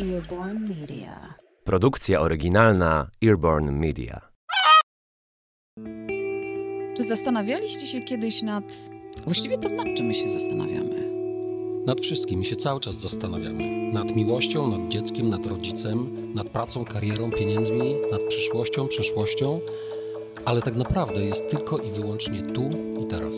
Earborn 0.00 0.68
Media. 0.80 1.34
Produkcja 1.64 2.20
oryginalna 2.20 3.10
Earborn 3.24 3.70
Media. 3.70 4.20
Czy 6.96 7.02
zastanawialiście 7.02 7.86
się 7.86 8.00
kiedyś 8.00 8.42
nad. 8.42 8.64
Właściwie 9.24 9.58
to 9.58 9.68
nad 9.68 9.86
czym 9.96 10.06
my 10.06 10.14
się 10.14 10.28
zastanawiamy? 10.28 11.10
Nad 11.86 12.00
wszystkim 12.00 12.44
się 12.44 12.56
cały 12.56 12.80
czas 12.80 12.94
zastanawiamy. 12.94 13.92
Nad 13.92 14.16
miłością, 14.16 14.78
nad 14.78 14.88
dzieckiem, 14.88 15.28
nad 15.28 15.46
rodzicem, 15.46 16.08
nad 16.34 16.48
pracą, 16.48 16.84
karierą, 16.84 17.30
pieniędzmi, 17.30 17.94
nad 18.10 18.22
przyszłością, 18.24 18.88
przeszłością, 18.88 19.60
ale 20.44 20.62
tak 20.62 20.76
naprawdę 20.76 21.24
jest 21.24 21.48
tylko 21.48 21.78
i 21.78 21.90
wyłącznie 21.90 22.42
tu 22.42 22.70
i 23.02 23.06
teraz. 23.06 23.36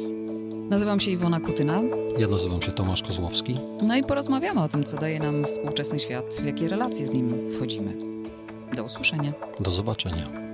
Nazywam 0.71 1.01
się 1.01 1.11
Iwona 1.11 1.41
Kutyna. 1.41 1.81
Ja 2.19 2.29
nazywam 2.29 2.63
się 2.63 2.73
Tomasz 2.73 3.03
Kozłowski. 3.03 3.57
No 3.83 3.97
i 3.97 4.03
porozmawiamy 4.03 4.63
o 4.63 4.69
tym, 4.69 4.85
co 4.85 4.97
daje 4.97 5.21
nam 5.21 5.45
współczesny 5.45 5.99
świat, 5.99 6.35
w 6.35 6.45
jakie 6.45 6.69
relacje 6.69 7.07
z 7.07 7.13
nim 7.13 7.53
wchodzimy. 7.57 7.93
Do 8.77 8.85
usłyszenia. 8.85 9.33
Do 9.61 9.71
zobaczenia. 9.71 10.46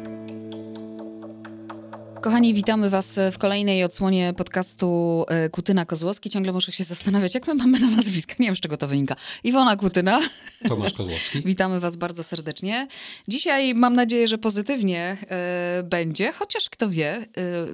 Kochani, 2.23 2.55
witamy 2.55 2.91
Was 2.91 3.19
w 3.33 3.39
kolejnej 3.39 3.85
odsłonie 3.85 4.35
podcastu 4.37 5.25
e, 5.29 5.49
Kutyna 5.49 5.87
Kozłowski. 5.87 6.31
Ciągle 6.31 6.53
muszę 6.53 6.73
się 6.73 6.85
zastanawiać, 6.85 7.35
jak 7.35 7.47
my 7.47 7.55
mamy 7.55 7.81
na 7.81 7.91
nazwiska. 7.97 8.35
Nie 8.39 8.47
wiem, 8.47 8.57
z 8.57 8.61
czego 8.61 8.77
to 8.77 8.87
wynika. 8.87 9.17
Iwona 9.45 9.77
Kutyna. 9.77 10.21
Tomasz 10.69 10.93
Kozłowski. 10.93 11.43
Witamy 11.47 11.81
Was 11.81 11.97
bardzo 11.97 12.25
serdecznie. 12.25 12.89
Dzisiaj 13.29 13.75
mam 13.75 13.97
nadzieję, 13.97 14.29
że 14.29 14.39
pozytywnie 14.39 15.17
e, 15.29 15.83
będzie, 15.83 16.33
chociaż 16.33 16.71
kto 16.71 16.91
wie, 16.91 17.17
e, 17.17 17.27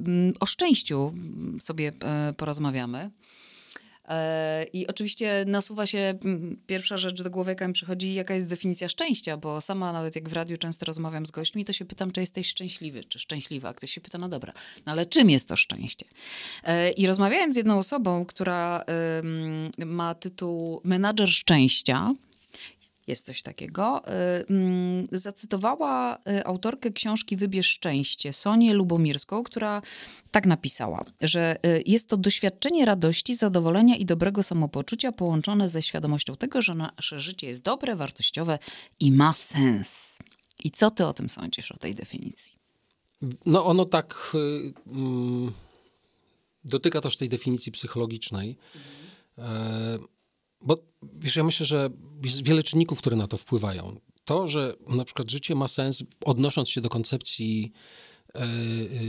m, 0.07 0.33
o 0.41 0.47
szczęściu 0.47 1.13
sobie 1.61 1.93
e, 2.05 2.33
porozmawiamy. 2.37 3.11
E, 4.09 4.65
I 4.73 4.87
oczywiście 4.87 5.45
nasuwa 5.47 5.87
się 5.87 5.99
mm, 6.25 6.61
pierwsza 6.67 6.97
rzecz 6.97 7.23
do 7.23 7.31
głowy, 7.31 7.51
jaka 7.51 7.69
mi 7.69 7.75
przychodzi, 7.75 8.15
jaka 8.15 8.35
jest 8.35 8.47
definicja 8.47 8.89
szczęścia, 8.89 9.37
bo 9.37 9.61
sama 9.61 9.93
nawet 9.93 10.15
jak 10.17 10.29
w 10.29 10.33
radiu 10.33 10.57
często 10.57 10.87
rozmawiam 10.87 11.27
z 11.27 11.31
gośćmi, 11.31 11.65
to 11.65 11.73
się 11.73 11.85
pytam, 11.85 12.13
czy 12.13 12.21
jesteś 12.21 12.49
szczęśliwy, 12.49 13.05
czy 13.05 13.19
szczęśliwa. 13.19 13.75
Ktoś 13.75 13.91
się 13.91 14.01
pyta, 14.01 14.19
no 14.19 14.29
dobra, 14.29 14.53
no 14.87 14.93
ale 14.93 15.07
czym 15.07 15.31
jest 15.31 15.49
to 15.49 15.57
szczęście? 15.57 16.07
E, 16.65 16.91
I 16.91 17.07
rozmawiając 17.07 17.55
z 17.55 17.57
jedną 17.57 17.79
osobą, 17.79 18.25
która 18.25 18.85
ma 19.87 20.15
tytuł 20.15 20.81
menadżer 20.85 21.29
szczęścia, 21.29 22.15
jest 23.09 23.27
coś 23.27 23.43
takiego, 23.43 24.03
y, 24.09 24.47
mm, 24.51 25.05
zacytowała 25.13 26.17
y, 26.17 26.45
autorkę 26.45 26.91
książki 26.91 27.37
Wybierz 27.37 27.67
szczęście, 27.67 28.33
Sonię 28.33 28.75
Lubomirską, 28.75 29.43
która 29.45 29.83
tak 30.31 30.47
napisała, 30.47 31.05
że 31.21 31.57
y, 31.67 31.83
jest 31.87 32.09
to 32.09 32.17
doświadczenie 32.17 32.85
radości, 32.85 33.35
zadowolenia 33.35 33.97
i 33.97 34.05
dobrego 34.05 34.43
samopoczucia 34.43 35.13
połączone 35.13 35.69
ze 35.69 35.83
świadomością 35.83 36.37
tego, 36.37 36.63
że 36.63 36.75
nasze 36.75 37.19
życie 37.21 37.47
jest 37.47 37.63
dobre, 37.63 37.97
wartościowe 37.97 38.59
i 39.01 39.13
ma 39.13 39.33
sens. 39.33 40.19
I 40.65 40.71
co 40.71 40.91
ty 40.91 41.07
o 41.07 41.13
tym 41.13 41.31
sądzisz, 41.31 41.73
o 41.73 41.77
tej 41.77 41.95
definicji? 41.95 42.59
No 43.47 43.67
ono 43.67 43.85
tak 43.85 44.37
mm, 44.87 45.53
dotyka 46.65 47.01
też 47.01 47.17
tej 47.17 47.29
definicji 47.29 47.73
psychologicznej. 47.73 48.57
E, 49.39 49.99
bo 50.63 50.77
wiesz, 51.03 51.37
ja 51.37 51.45
myślę, 51.45 51.67
że 51.67 51.91
jest 52.25 52.45
wiele 52.45 52.63
czynników, 52.63 52.99
które 52.99 53.17
na 53.17 53.27
to 53.27 53.37
wpływają. 53.37 53.95
To, 54.25 54.49
że 54.49 54.75
na 54.89 55.05
przykład 55.05 55.31
życie 55.31 55.55
ma 55.55 55.69
sens, 55.69 56.05
odnosząc 56.25 56.71
się 56.71 56.81
do 56.81 56.89
koncepcji 56.89 57.73
e, 58.35 58.39
e, 58.39 58.47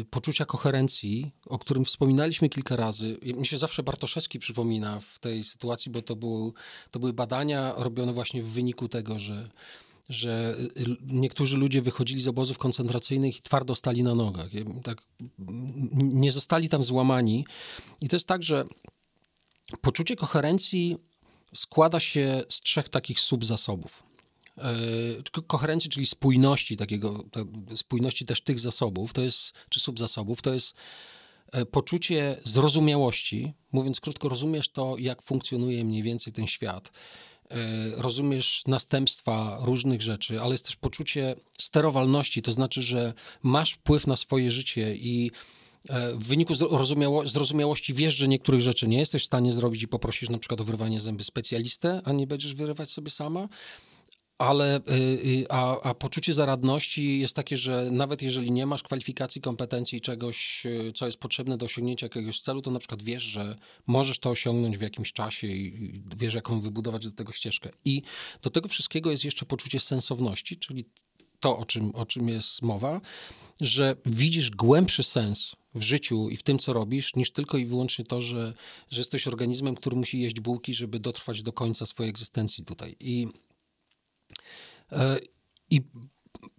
poczucia 0.10 0.46
koherencji, 0.46 1.32
o 1.46 1.60
którym 1.60 1.86
wspominaliśmy 1.86 2.50
kilka 2.50 2.76
razy. 2.76 3.18
Mi 3.22 3.46
się 3.46 3.58
zawsze 3.58 3.84
Bartoszewski 3.84 4.40
przypomina 4.40 5.00
w 5.00 5.20
tej 5.20 5.44
sytuacji, 5.44 5.92
bo 5.92 6.02
to, 6.02 6.16
był, 6.16 6.54
to 6.92 7.00
były 7.00 7.14
badania 7.14 7.74
robione 7.78 8.14
właśnie 8.14 8.44
w 8.44 8.48
wyniku 8.48 8.90
tego, 8.90 9.20
że 9.20 9.50
że 10.10 10.56
y, 10.78 10.98
niektórzy 11.06 11.58
ludzie 11.58 11.82
wychodzili 11.82 12.22
z 12.22 12.28
obozów 12.28 12.58
koncentracyjnych 12.58 13.38
i 13.38 13.42
twardo 13.42 13.76
stali 13.76 14.04
na 14.04 14.16
nogach. 14.16 14.50
Tak, 14.84 15.02
nie 15.94 16.32
zostali 16.32 16.70
tam 16.70 16.84
złamani. 16.84 17.46
I 18.02 18.10
to 18.10 18.16
jest 18.16 18.28
tak, 18.28 18.44
że 18.44 18.66
poczucie 19.82 20.16
koherencji 20.16 20.98
składa 21.56 22.00
się 22.00 22.44
z 22.50 22.62
trzech 22.62 22.90
takich 22.90 23.20
subzasobów. 23.20 24.04
Yy, 24.58 25.24
ko- 25.32 25.42
Koherencji, 25.42 25.90
czyli 25.90 26.06
spójności 26.06 26.78
takiego, 26.78 27.26
spójności 27.76 28.26
też 28.26 28.42
tych 28.42 28.60
zasobów, 28.60 29.14
to 29.14 29.22
jest, 29.22 29.54
czy 29.70 29.80
subzasobów, 29.80 30.42
to 30.42 30.54
jest 30.54 30.76
e, 31.52 31.66
poczucie 31.66 32.40
zrozumiałości. 32.44 33.54
Mówiąc 33.72 34.00
krótko, 34.00 34.30
rozumiesz 34.30 34.70
to, 34.70 34.98
jak 34.98 35.22
funkcjonuje 35.22 35.86
mniej 35.86 36.04
więcej 36.04 36.34
ten 36.34 36.48
świat. 36.48 36.92
E, 37.50 37.56
Rozumiesz 37.96 38.64
następstwa 38.68 39.58
różnych 39.62 40.02
rzeczy, 40.02 40.42
ale 40.42 40.52
jest 40.52 40.66
też 40.66 40.76
poczucie 40.76 41.36
sterowalności, 41.60 42.42
to 42.42 42.52
znaczy, 42.54 42.82
że 42.82 43.14
masz 43.44 43.74
wpływ 43.74 44.08
na 44.08 44.16
swoje 44.16 44.52
życie 44.52 44.96
i 44.96 45.32
e, 45.32 45.34
w 46.16 46.28
wyniku 46.28 46.56
zrozumiało, 46.56 47.28
zrozumiałości 47.28 47.94
wiesz, 47.94 48.16
że 48.16 48.28
niektórych 48.28 48.62
rzeczy 48.62 48.88
nie 48.88 49.00
jesteś 49.00 49.24
w 49.24 49.26
stanie 49.26 49.54
zrobić 49.54 49.84
i 49.84 49.88
poprosisz 49.88 50.30
na 50.30 50.38
przykład 50.38 50.62
o 50.62 50.64
wyrwanie 50.64 51.02
zęby 51.02 51.24
specjalistę, 51.24 52.02
a 52.06 52.12
nie 52.12 52.28
będziesz 52.28 52.54
wyrywać 52.54 52.92
sobie 52.92 53.12
sama. 53.12 53.50
Ale 54.38 54.78
y, 54.78 54.82
y, 54.92 55.46
a, 55.50 55.82
a 55.82 55.94
poczucie 55.94 56.34
zaradności 56.34 57.20
jest 57.20 57.36
takie, 57.36 57.58
że 57.58 57.90
nawet 57.92 58.22
jeżeli 58.22 58.52
nie 58.52 58.66
masz 58.66 58.84
kwalifikacji, 58.84 59.42
kompetencji 59.42 60.02
czegoś, 60.02 60.66
y, 60.66 60.92
co 60.96 61.06
jest 61.06 61.18
potrzebne 61.18 61.58
do 61.58 61.66
osiągnięcia 61.66 62.06
jakiegoś 62.06 62.42
celu, 62.42 62.62
to 62.62 62.72
na 62.72 62.80
przykład 62.80 63.04
wiesz, 63.04 63.24
że 63.24 63.58
możesz 63.88 64.20
to 64.20 64.30
osiągnąć 64.30 64.78
w 64.78 64.82
jakimś 64.82 65.14
czasie 65.14 65.48
i 65.48 66.02
wiesz, 66.18 66.34
jaką 66.34 66.62
wybudować 66.62 67.06
do 67.06 67.12
tego 67.12 67.32
ścieżkę. 67.32 67.70
I 67.86 68.02
do 68.42 68.50
tego 68.50 68.68
wszystkiego 68.68 69.12
jest 69.12 69.26
jeszcze 69.26 69.46
poczucie 69.46 69.80
sensowności, 69.80 70.58
czyli 70.58 70.86
to, 71.40 71.58
o 71.58 71.66
czym, 71.66 71.96
o 71.96 72.06
czym 72.06 72.30
jest 72.30 72.62
mowa, 72.62 73.02
że 73.62 73.96
widzisz 74.06 74.52
głębszy 74.52 75.04
sens 75.04 75.56
w 75.76 75.82
życiu 75.82 76.30
i 76.30 76.38
w 76.38 76.44
tym, 76.44 76.60
co 76.60 76.74
robisz, 76.74 77.16
niż 77.16 77.32
tylko 77.32 77.58
i 77.58 77.66
wyłącznie 77.66 78.06
to, 78.06 78.22
że, 78.22 78.54
że 78.90 79.02
jesteś 79.02 79.28
organizmem, 79.28 79.76
który 79.76 79.96
musi 79.96 80.20
jeść 80.20 80.40
bułki, 80.40 80.74
żeby 80.74 81.00
dotrwać 81.00 81.44
do 81.44 81.54
końca 81.54 81.86
swojej 81.86 82.10
egzystencji 82.10 82.66
tutaj. 82.66 82.96
I, 83.00 83.28
e, 84.92 85.20
i 85.70 85.82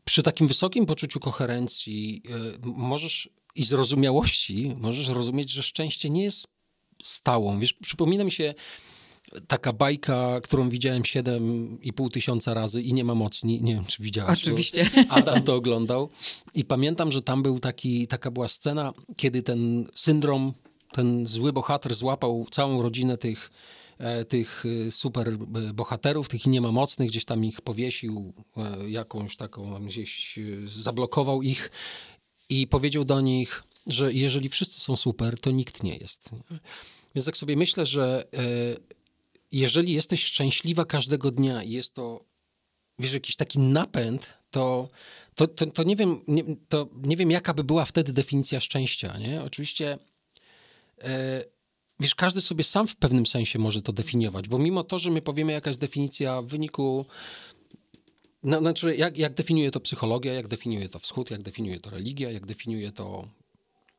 przy 0.05 0.23
takim 0.23 0.49
wysokim 0.49 0.87
poczuciu 0.87 1.21
koherencji 1.21 2.23
e, 2.29 2.59
możesz 2.65 3.31
i 3.55 3.65
zrozumiałości 3.65 4.75
możesz 4.77 5.09
rozumieć, 5.09 5.51
że 5.51 5.63
szczęście 5.63 6.11
nie 6.11 6.23
jest 6.23 6.49
stałą. 7.03 7.59
Wiesz, 7.59 7.73
przypomina 7.73 8.25
mi 8.25 8.33
się 8.33 8.55
taka 9.47 9.73
bajka, 9.73 10.41
którą 10.43 10.69
widziałem 10.69 11.03
7,5 11.03 12.11
tysiąca 12.11 12.55
razy 12.55 12.83
i 12.83 12.95
nie 12.95 13.05
ma 13.05 13.15
mocni. 13.15 13.63
Nie 13.63 13.75
wiem, 13.75 13.85
czy 13.85 14.03
widziałaś. 14.03 14.39
Oczywiście. 14.43 14.91
Adam 15.09 15.43
to 15.43 15.55
oglądał. 15.55 16.09
I 16.55 16.65
pamiętam, 16.65 17.13
że 17.13 17.23
tam 17.23 17.43
był 17.43 17.59
taki, 17.59 18.07
taka 18.07 18.31
była 18.31 18.49
scena, 18.49 18.93
kiedy 19.17 19.43
ten 19.43 19.87
syndrom, 19.95 20.53
ten 20.93 21.27
zły 21.27 21.53
bohater 21.53 21.95
złapał 21.95 22.47
całą 22.51 22.83
rodzinę 22.83 23.17
tych, 23.17 23.51
e, 23.99 24.25
tych 24.25 24.65
e, 24.87 24.91
super 24.91 25.29
e, 25.29 25.73
bohaterów, 25.73 26.29
tych 26.29 26.47
niemamocnych, 26.47 27.09
gdzieś 27.09 27.25
tam 27.25 27.45
ich 27.45 27.61
powiesił, 27.61 28.33
jakąś 28.87 29.37
taką, 29.37 29.87
gdzieś 29.87 30.39
zablokował 30.65 31.43
ich 31.43 31.71
i 32.49 32.67
powiedział 32.67 33.05
do 33.05 33.21
nich, 33.21 33.63
że 33.87 34.13
jeżeli 34.13 34.49
wszyscy 34.49 34.81
są 34.81 34.97
super, 34.97 35.41
to 35.41 35.51
nikt 35.51 35.83
nie 35.83 35.97
jest. 35.97 36.31
Więc 37.15 37.27
tak 37.27 37.37
sobie 37.37 37.57
myślę, 37.57 37.87
że 37.87 38.29
jeżeli 39.53 39.93
jesteś 39.93 40.25
szczęśliwa 40.25 40.85
każdego 40.85 41.31
dnia 41.31 41.63
i 41.63 41.71
jest 41.71 41.95
to 41.95 42.31
wiesz, 43.01 43.13
jakiś 43.13 43.37
taki 43.37 43.59
napęd, 43.59 44.39
to, 44.51 44.89
to, 45.35 45.49
to, 45.49 45.67
to, 45.67 45.83
nie 45.83 45.97
wiem, 45.97 46.21
nie, 46.29 46.45
to 46.69 46.89
nie 47.03 47.17
wiem, 47.17 47.31
jaka 47.31 47.55
by 47.55 47.65
była 47.65 47.85
wtedy 47.85 48.13
definicja 48.13 48.61
szczęścia, 48.61 49.19
nie? 49.19 49.43
Oczywiście, 49.43 49.99
e, 50.99 51.45
wiesz, 52.01 52.15
każdy 52.15 52.41
sobie 52.41 52.65
sam 52.65 52.87
w 52.87 52.97
pewnym 52.97 53.27
sensie 53.27 53.59
może 53.59 53.83
to 53.83 53.93
definiować, 53.93 54.49
bo 54.49 54.59
mimo 54.59 54.85
to, 54.85 54.99
że 54.99 55.11
my 55.11 55.23
powiemy, 55.23 55.53
jaka 55.53 55.71
jest 55.71 55.81
definicja 55.81 56.43
w 56.43 56.47
wyniku, 56.47 57.07
no, 58.43 58.59
znaczy, 58.59 58.97
jak, 58.97 59.19
jak 59.19 59.35
definiuje 59.35 59.71
to 59.71 59.81
psychologia, 59.81 60.33
jak 60.33 60.49
definiuje 60.49 60.89
to 60.89 60.99
wschód, 60.99 61.31
jak 61.31 61.43
definiuje 61.43 61.81
to 61.81 61.91
religia, 61.91 62.31
jak 62.31 62.47
definiuje 62.47 62.93
to 62.93 63.29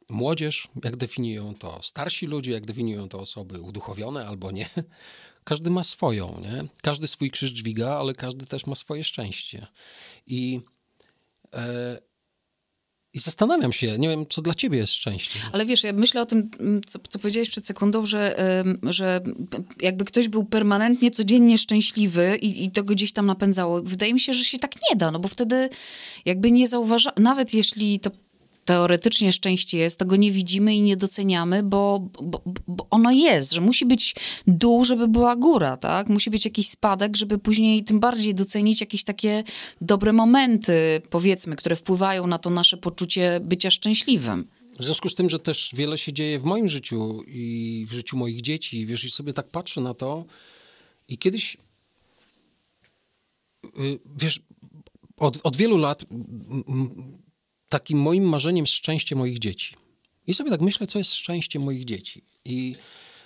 młodzież, 0.09 0.67
jak 0.83 0.97
definiują 0.97 1.55
to 1.55 1.79
starsi 1.83 2.27
ludzie, 2.27 2.51
jak 2.51 2.65
definiują 2.65 3.09
to 3.09 3.19
osoby 3.19 3.61
uduchowione 3.61 4.27
albo 4.27 4.51
nie. 4.51 4.69
Każdy 5.43 5.69
ma 5.69 5.83
swoją, 5.83 6.39
nie? 6.41 6.65
Każdy 6.83 7.07
swój 7.07 7.31
krzyż 7.31 7.51
dźwiga, 7.51 7.97
ale 7.97 8.13
każdy 8.13 8.45
też 8.45 8.65
ma 8.65 8.75
swoje 8.75 9.03
szczęście. 9.03 9.67
I, 10.27 10.61
e, 11.53 11.99
i 13.13 13.19
zastanawiam 13.19 13.73
się, 13.73 13.99
nie 13.99 14.09
wiem, 14.09 14.25
co 14.29 14.41
dla 14.41 14.53
ciebie 14.53 14.77
jest 14.77 14.93
szczęście. 14.93 15.39
Ale 15.51 15.65
wiesz, 15.65 15.83
ja 15.83 15.93
myślę 15.93 16.21
o 16.21 16.25
tym, 16.25 16.49
co, 16.87 16.99
co 17.09 17.19
powiedziałeś 17.19 17.49
przed 17.49 17.65
sekundą, 17.65 18.05
że, 18.05 18.35
że 18.83 19.21
jakby 19.81 20.05
ktoś 20.05 20.27
był 20.27 20.45
permanentnie, 20.45 21.11
codziennie 21.11 21.57
szczęśliwy 21.57 22.37
i, 22.41 22.63
i 22.63 22.71
to 22.71 22.83
go 22.83 22.93
gdzieś 22.93 23.13
tam 23.13 23.25
napędzało. 23.25 23.81
Wydaje 23.83 24.13
mi 24.13 24.19
się, 24.19 24.33
że 24.33 24.43
się 24.43 24.59
tak 24.59 24.75
nie 24.89 24.95
da, 24.95 25.11
no 25.11 25.19
bo 25.19 25.27
wtedy 25.27 25.69
jakby 26.25 26.51
nie 26.51 26.67
zauważa, 26.67 27.11
nawet 27.17 27.53
jeśli 27.53 27.99
to 27.99 28.11
teoretycznie 28.65 29.31
szczęście 29.31 29.77
jest, 29.77 29.99
to 29.99 30.05
go 30.05 30.15
nie 30.15 30.31
widzimy 30.31 30.75
i 30.75 30.81
nie 30.81 30.97
doceniamy, 30.97 31.63
bo, 31.63 32.09
bo, 32.23 32.41
bo 32.67 32.87
ono 32.89 33.11
jest, 33.11 33.51
że 33.51 33.61
musi 33.61 33.85
być 33.85 34.15
dół, 34.47 34.85
żeby 34.85 35.07
była 35.07 35.35
góra, 35.35 35.77
tak? 35.77 36.09
Musi 36.09 36.29
być 36.29 36.45
jakiś 36.45 36.69
spadek, 36.69 37.17
żeby 37.17 37.37
później 37.37 37.83
tym 37.83 37.99
bardziej 37.99 38.35
docenić 38.35 38.81
jakieś 38.81 39.03
takie 39.03 39.43
dobre 39.81 40.13
momenty, 40.13 41.01
powiedzmy, 41.09 41.55
które 41.55 41.75
wpływają 41.75 42.27
na 42.27 42.37
to 42.37 42.49
nasze 42.49 42.77
poczucie 42.77 43.39
bycia 43.43 43.69
szczęśliwym. 43.69 44.43
W 44.79 44.83
związku 44.83 45.09
z 45.09 45.15
tym, 45.15 45.29
że 45.29 45.39
też 45.39 45.71
wiele 45.73 45.97
się 45.97 46.13
dzieje 46.13 46.39
w 46.39 46.43
moim 46.43 46.69
życiu 46.69 47.23
i 47.27 47.85
w 47.89 47.93
życiu 47.93 48.17
moich 48.17 48.41
dzieci, 48.41 48.85
wiesz, 48.85 49.03
i 49.03 49.11
sobie 49.11 49.33
tak 49.33 49.47
patrzę 49.47 49.81
na 49.81 49.93
to 49.93 50.25
i 51.07 51.17
kiedyś, 51.17 51.57
y, 53.65 53.99
wiesz, 54.17 54.39
od, 55.17 55.39
od 55.43 55.57
wielu 55.57 55.77
lat 55.77 56.05
takim 57.71 57.99
moim 57.99 58.23
marzeniem 58.23 58.67
szczęście 58.67 59.15
moich 59.15 59.39
dzieci. 59.39 59.75
I 60.27 60.33
sobie 60.33 60.49
tak 60.49 60.61
myślę, 60.61 60.87
co 60.87 60.97
jest 60.97 61.15
szczęście 61.15 61.59
moich 61.59 61.85
dzieci. 61.85 62.23
I 62.45 62.75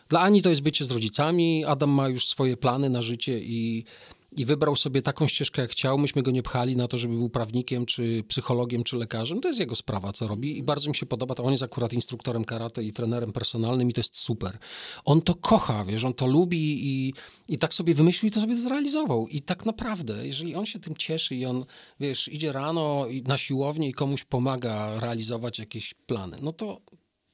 dla 0.09 0.21
Ani 0.21 0.41
to 0.41 0.49
jest 0.49 0.61
bycie 0.61 0.85
z 0.85 0.91
rodzicami. 0.91 1.65
Adam 1.65 1.89
ma 1.89 2.09
już 2.09 2.27
swoje 2.27 2.57
plany 2.57 2.89
na 2.89 3.01
życie 3.01 3.39
i 3.39 3.85
i 4.35 4.45
wybrał 4.45 4.75
sobie 4.75 5.01
taką 5.01 5.27
ścieżkę, 5.27 5.61
jak 5.61 5.71
chciał. 5.71 5.97
Myśmy 5.97 6.23
go 6.23 6.31
nie 6.31 6.43
pchali 6.43 6.75
na 6.75 6.87
to, 6.87 6.97
żeby 6.97 7.13
był 7.13 7.29
prawnikiem, 7.29 7.85
czy 7.85 8.23
psychologiem, 8.27 8.83
czy 8.83 8.97
lekarzem. 8.97 9.41
To 9.41 9.47
jest 9.47 9.59
jego 9.59 9.75
sprawa, 9.75 10.13
co 10.13 10.27
robi 10.27 10.57
i 10.57 10.63
bardzo 10.63 10.89
mi 10.89 10.95
się 10.95 11.05
podoba. 11.05 11.35
To 11.35 11.43
on 11.43 11.51
jest 11.51 11.63
akurat 11.63 11.93
instruktorem 11.93 12.45
karate 12.45 12.83
i 12.83 12.93
trenerem 12.93 13.33
personalnym 13.33 13.89
i 13.89 13.93
to 13.93 13.99
jest 13.99 14.17
super. 14.17 14.57
On 15.05 15.21
to 15.21 15.35
kocha, 15.35 15.85
wiesz, 15.85 16.03
on 16.03 16.13
to 16.13 16.27
lubi 16.27 16.87
i, 16.87 17.13
i 17.49 17.57
tak 17.57 17.73
sobie 17.73 17.93
wymyślił 17.93 18.27
i 18.27 18.31
to 18.31 18.41
sobie 18.41 18.55
zrealizował. 18.55 19.27
I 19.27 19.41
tak 19.41 19.65
naprawdę, 19.65 20.27
jeżeli 20.27 20.55
on 20.55 20.65
się 20.65 20.79
tym 20.79 20.95
cieszy 20.95 21.35
i 21.35 21.45
on, 21.45 21.65
wiesz, 21.99 22.27
idzie 22.27 22.51
rano 22.51 23.05
na 23.23 23.37
siłownię 23.37 23.89
i 23.89 23.93
komuś 23.93 24.23
pomaga 24.23 24.99
realizować 24.99 25.59
jakieś 25.59 25.93
plany, 25.93 26.37
no 26.41 26.51
to 26.51 26.81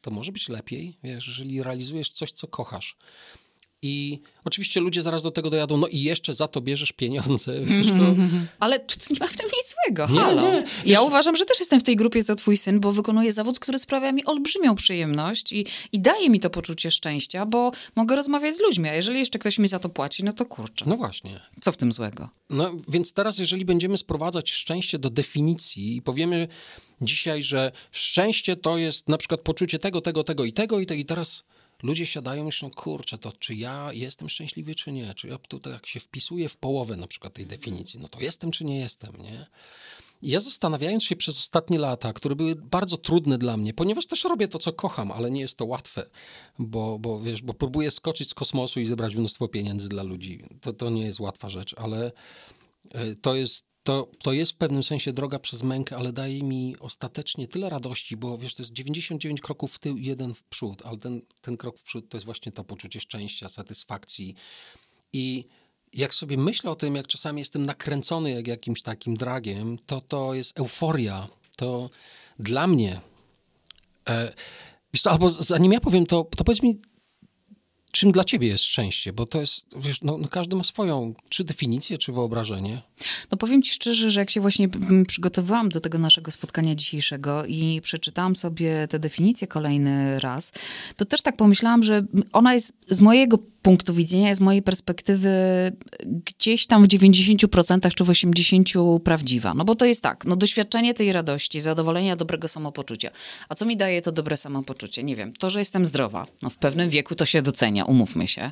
to 0.01 0.11
może 0.11 0.31
być 0.31 0.49
lepiej, 0.49 0.97
wiesz, 1.03 1.27
jeżeli 1.27 1.63
realizujesz 1.63 2.09
coś, 2.09 2.31
co 2.31 2.47
kochasz. 2.47 2.97
I 3.83 4.19
oczywiście 4.45 4.79
ludzie 4.79 5.01
zaraz 5.01 5.23
do 5.23 5.31
tego 5.31 5.49
dojadą, 5.49 5.77
no 5.77 5.87
i 5.87 6.01
jeszcze 6.01 6.33
za 6.33 6.47
to 6.47 6.61
bierzesz 6.61 6.91
pieniądze. 6.91 7.59
Wiesz, 7.65 7.87
to... 7.87 8.15
Ale 8.59 8.77
nie 9.11 9.19
ma 9.19 9.27
w 9.27 9.37
tym 9.37 9.45
nic 9.45 9.75
złego. 9.85 10.13
Nie, 10.13 10.19
Halo. 10.19 10.41
nie. 10.41 10.57
Ja 10.85 10.99
Wiesz- 10.99 11.07
uważam, 11.07 11.35
że 11.35 11.45
też 11.45 11.59
jestem 11.59 11.79
w 11.79 11.83
tej 11.83 11.95
grupie 11.95 12.23
co 12.23 12.35
twój 12.35 12.57
syn, 12.57 12.79
bo 12.79 12.91
wykonuję 12.91 13.31
zawód, 13.31 13.59
który 13.59 13.79
sprawia 13.79 14.11
mi 14.11 14.25
olbrzymią 14.25 14.75
przyjemność 14.75 15.51
i, 15.51 15.65
i 15.91 16.01
daje 16.01 16.29
mi 16.29 16.39
to 16.39 16.49
poczucie 16.49 16.91
szczęścia, 16.91 17.45
bo 17.45 17.71
mogę 17.95 18.15
rozmawiać 18.15 18.55
z 18.55 18.61
ludźmi, 18.61 18.89
a 18.89 18.93
jeżeli 18.95 19.19
jeszcze 19.19 19.39
ktoś 19.39 19.59
mi 19.59 19.67
za 19.67 19.79
to 19.79 19.89
płaci, 19.89 20.23
no 20.23 20.33
to 20.33 20.45
kurczę. 20.45 20.85
No 20.87 20.97
właśnie. 20.97 21.39
Co 21.61 21.71
w 21.71 21.77
tym 21.77 21.91
złego? 21.93 22.29
No 22.49 22.71
więc 22.87 23.13
teraz, 23.13 23.37
jeżeli 23.37 23.65
będziemy 23.65 23.97
sprowadzać 23.97 24.51
szczęście 24.51 24.99
do 24.99 25.09
definicji 25.09 25.95
i 25.95 26.01
powiemy 26.01 26.47
dzisiaj, 27.01 27.43
że 27.43 27.71
szczęście 27.91 28.55
to 28.55 28.77
jest 28.77 29.09
na 29.09 29.17
przykład 29.17 29.41
poczucie 29.41 29.79
tego, 29.79 30.01
tego, 30.01 30.23
tego 30.23 30.45
i 30.45 30.53
tego 30.53 30.79
i, 30.79 30.85
te, 30.85 30.95
i 30.95 31.05
teraz 31.05 31.43
ludzie 31.83 32.05
siadają 32.05 32.43
i 32.43 32.45
myślą, 32.45 32.71
kurczę, 32.71 33.17
to 33.17 33.31
czy 33.31 33.55
ja 33.55 33.93
jestem 33.93 34.29
szczęśliwy, 34.29 34.75
czy 34.75 34.91
nie? 34.91 35.13
Czy 35.13 35.27
ja 35.27 35.37
tutaj 35.37 35.73
jak 35.73 35.85
się 35.85 35.99
wpisuję 35.99 36.49
w 36.49 36.57
połowę 36.57 36.97
na 36.97 37.07
przykład 37.07 37.33
tej 37.33 37.45
definicji, 37.45 37.99
no 37.99 38.07
to 38.07 38.19
jestem, 38.19 38.51
czy 38.51 38.65
nie 38.65 38.79
jestem, 38.79 39.13
nie? 39.19 39.45
Ja 40.21 40.39
zastanawiając 40.39 41.03
się 41.03 41.15
przez 41.15 41.39
ostatnie 41.39 41.79
lata, 41.79 42.13
które 42.13 42.35
były 42.35 42.55
bardzo 42.55 42.97
trudne 42.97 43.37
dla 43.37 43.57
mnie, 43.57 43.73
ponieważ 43.73 44.05
też 44.05 44.23
robię 44.23 44.47
to, 44.47 44.59
co 44.59 44.73
kocham, 44.73 45.11
ale 45.11 45.31
nie 45.31 45.41
jest 45.41 45.57
to 45.57 45.65
łatwe, 45.65 46.09
bo, 46.59 46.99
bo 46.99 47.21
wiesz, 47.21 47.41
bo 47.41 47.53
próbuję 47.53 47.91
skoczyć 47.91 48.29
z 48.29 48.33
kosmosu 48.33 48.79
i 48.79 48.85
zebrać 48.85 49.15
mnóstwo 49.15 49.47
pieniędzy 49.47 49.89
dla 49.89 50.03
ludzi. 50.03 50.43
To, 50.61 50.73
to 50.73 50.89
nie 50.89 51.05
jest 51.05 51.19
łatwa 51.19 51.49
rzecz, 51.49 51.75
ale 51.77 52.11
e, 52.91 53.15
to 53.15 53.35
jest, 53.35 53.65
to, 53.83 54.07
to 54.23 54.33
jest 54.33 54.51
w 54.51 54.55
pewnym 54.55 54.83
sensie 54.83 55.13
droga 55.13 55.39
przez 55.39 55.63
mękę, 55.63 55.97
ale 55.97 56.13
daje 56.13 56.43
mi 56.43 56.75
ostatecznie 56.79 57.47
tyle 57.47 57.69
radości, 57.69 58.17
bo 58.17 58.37
wiesz, 58.37 58.55
to 58.55 58.63
jest 58.63 58.73
99 58.73 59.41
kroków 59.41 59.73
w 59.73 59.79
tył 59.79 59.97
i 59.97 60.05
jeden 60.05 60.33
w 60.33 60.43
przód, 60.43 60.81
ale 60.85 60.97
ten, 60.97 61.21
ten 61.41 61.57
krok 61.57 61.77
w 61.77 61.83
przód 61.83 62.09
to 62.09 62.17
jest 62.17 62.25
właśnie 62.25 62.51
to 62.51 62.63
poczucie 62.63 62.99
szczęścia, 62.99 63.49
satysfakcji. 63.49 64.35
I 65.13 65.45
jak 65.93 66.13
sobie 66.13 66.37
myślę 66.37 66.71
o 66.71 66.75
tym, 66.75 66.95
jak 66.95 67.07
czasami 67.07 67.39
jestem 67.39 67.65
nakręcony 67.65 68.31
jak 68.31 68.47
jakimś 68.47 68.81
takim 68.81 69.15
dragiem, 69.15 69.77
to 69.85 70.01
to 70.01 70.33
jest 70.33 70.59
euforia. 70.59 71.27
To 71.55 71.89
dla 72.39 72.67
mnie. 72.67 73.01
E, 74.09 74.33
wiesz 74.93 75.01
co, 75.01 75.11
albo 75.11 75.29
zanim 75.29 75.71
ja 75.71 75.79
powiem, 75.79 76.05
to, 76.05 76.27
to 76.37 76.43
powiedz 76.43 76.63
mi, 76.63 76.79
czym 77.91 78.11
dla 78.11 78.23
ciebie 78.23 78.47
jest 78.47 78.63
szczęście? 78.63 79.13
Bo 79.13 79.25
to 79.25 79.39
jest, 79.39 79.65
wiesz, 79.77 80.01
no, 80.01 80.17
no 80.17 80.27
każdy 80.27 80.55
ma 80.55 80.63
swoją, 80.63 81.13
czy 81.29 81.43
definicję, 81.43 81.97
czy 81.97 82.11
wyobrażenie. 82.11 82.81
No 83.31 83.37
powiem 83.37 83.61
ci 83.61 83.73
szczerze, 83.73 84.09
że 84.09 84.19
jak 84.19 84.29
się 84.29 84.41
właśnie 84.41 84.69
przygotowywałam 85.07 85.69
do 85.69 85.79
tego 85.79 85.97
naszego 85.97 86.31
spotkania 86.31 86.75
dzisiejszego 86.75 87.45
i 87.45 87.81
przeczytałam 87.83 88.35
sobie 88.35 88.87
tę 88.87 88.99
definicję 88.99 89.47
kolejny 89.47 90.19
raz, 90.19 90.51
to 90.97 91.05
też 91.05 91.21
tak 91.21 91.37
pomyślałam, 91.37 91.83
że 91.83 92.05
ona 92.33 92.53
jest 92.53 92.73
z 92.89 93.01
mojego 93.01 93.37
punktu 93.61 93.93
widzenia, 93.93 94.35
z 94.35 94.39
mojej 94.39 94.61
perspektywy 94.61 95.29
gdzieś 96.05 96.65
tam 96.65 96.83
w 96.83 96.87
90% 96.87 97.93
czy 97.93 98.03
w 98.03 98.07
80% 98.07 98.99
prawdziwa. 98.99 99.53
No 99.55 99.65
bo 99.65 99.75
to 99.75 99.85
jest 99.85 100.01
tak, 100.01 100.25
no 100.25 100.35
doświadczenie 100.35 100.93
tej 100.93 101.13
radości, 101.13 101.61
zadowolenia, 101.61 102.15
dobrego 102.15 102.47
samopoczucia. 102.47 103.11
A 103.49 103.55
co 103.55 103.65
mi 103.65 103.77
daje 103.77 104.01
to 104.01 104.11
dobre 104.11 104.37
samopoczucie? 104.37 105.03
Nie 105.03 105.15
wiem, 105.15 105.33
to, 105.33 105.49
że 105.49 105.59
jestem 105.59 105.85
zdrowa. 105.85 106.25
No 106.41 106.49
w 106.49 106.57
pewnym 106.57 106.89
wieku 106.89 107.15
to 107.15 107.25
się 107.25 107.41
docenia, 107.41 107.85
umówmy 107.85 108.27
się. 108.27 108.51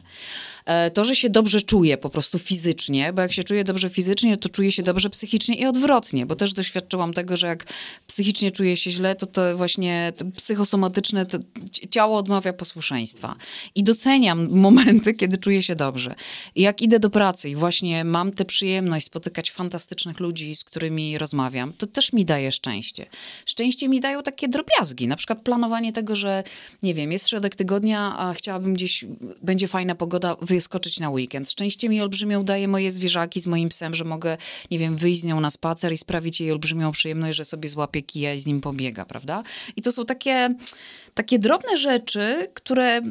E, 0.69 0.91
To, 0.91 1.05
że 1.05 1.15
się 1.15 1.29
dobrze 1.29 1.61
czuję 1.61 1.97
po 1.97 2.09
prostu 2.09 2.39
fizycznie, 2.39 3.13
bo 3.13 3.21
jak 3.21 3.33
się 3.33 3.43
czuję 3.43 3.63
dobrze 3.63 3.89
fizycznie, 3.89 4.37
to 4.37 4.49
czuję 4.49 4.71
się 4.71 4.83
dobrze 4.83 5.09
psychicznie 5.09 5.55
i 5.55 5.65
odwrotnie, 5.65 6.25
bo 6.25 6.35
też 6.35 6.53
doświadczyłam 6.53 7.13
tego, 7.13 7.37
że 7.37 7.47
jak 7.47 7.65
psychicznie 8.07 8.51
czuję 8.51 8.77
się 8.77 8.91
źle, 8.91 9.15
to 9.15 9.25
to 9.25 9.57
właśnie 9.57 10.13
psychosomatyczne 10.35 11.25
ciało 11.91 12.17
odmawia 12.17 12.53
posłuszeństwa. 12.53 13.35
I 13.75 13.83
doceniam 13.83 14.47
momenty, 14.67 15.13
kiedy 15.13 15.37
czuję 15.37 15.61
się 15.61 15.75
dobrze. 15.75 16.15
I 16.55 16.61
jak 16.61 16.81
idę 16.81 16.99
do 16.99 17.09
pracy 17.09 17.49
i 17.49 17.55
właśnie 17.55 18.03
mam 18.03 18.31
tę 18.31 18.45
przyjemność 18.45 19.05
spotykać 19.05 19.51
fantastycznych 19.51 20.19
ludzi, 20.19 20.55
z 20.55 20.63
którymi 20.63 21.17
rozmawiam, 21.17 21.73
to 21.73 21.87
też 21.87 22.13
mi 22.13 22.25
daje 22.25 22.51
szczęście. 22.51 23.05
Szczęście 23.45 23.89
mi 23.89 23.99
dają 24.01 24.23
takie 24.23 24.47
drobiazgi, 24.47 25.07
na 25.07 25.15
przykład 25.15 25.41
planowanie 25.41 25.93
tego, 25.93 26.15
że 26.15 26.43
nie 26.83 26.93
wiem, 26.93 27.11
jest 27.11 27.29
środek 27.29 27.55
tygodnia, 27.55 28.15
a 28.19 28.33
chciałabym 28.33 28.73
gdzieś, 28.73 29.05
będzie 29.41 29.67
fajna 29.67 29.95
pogoda, 29.95 30.35
wyskoczyć 30.59 30.99
na 30.99 31.09
weekend. 31.09 31.51
Szczęście 31.51 31.89
mi 31.89 32.01
olbrzymią 32.01 32.43
daje 32.43 32.67
moje 32.67 32.91
zwierzaki 32.91 33.39
z 33.39 33.47
moim 33.47 33.69
psem, 33.69 33.95
że 33.95 34.03
mogę, 34.03 34.37
nie 34.71 34.79
wiem, 34.79 34.95
wyjść 34.95 35.21
z 35.21 35.23
nią 35.23 35.39
na 35.39 35.49
spacer 35.49 35.93
i 35.93 35.97
sprawić 35.97 36.41
jej 36.41 36.51
olbrzymią 36.51 36.91
przyjemność, 36.91 37.37
że 37.37 37.45
sobie 37.45 37.69
złapie 37.69 38.01
kija 38.01 38.33
i 38.33 38.39
z 38.39 38.45
nim 38.45 38.61
pobiega, 38.61 39.05
prawda? 39.05 39.43
I 39.75 39.81
to 39.81 39.91
są 39.91 40.05
takie, 40.05 40.49
takie 41.13 41.39
drobne 41.39 41.77
rzeczy, 41.77 42.47
które 42.53 43.01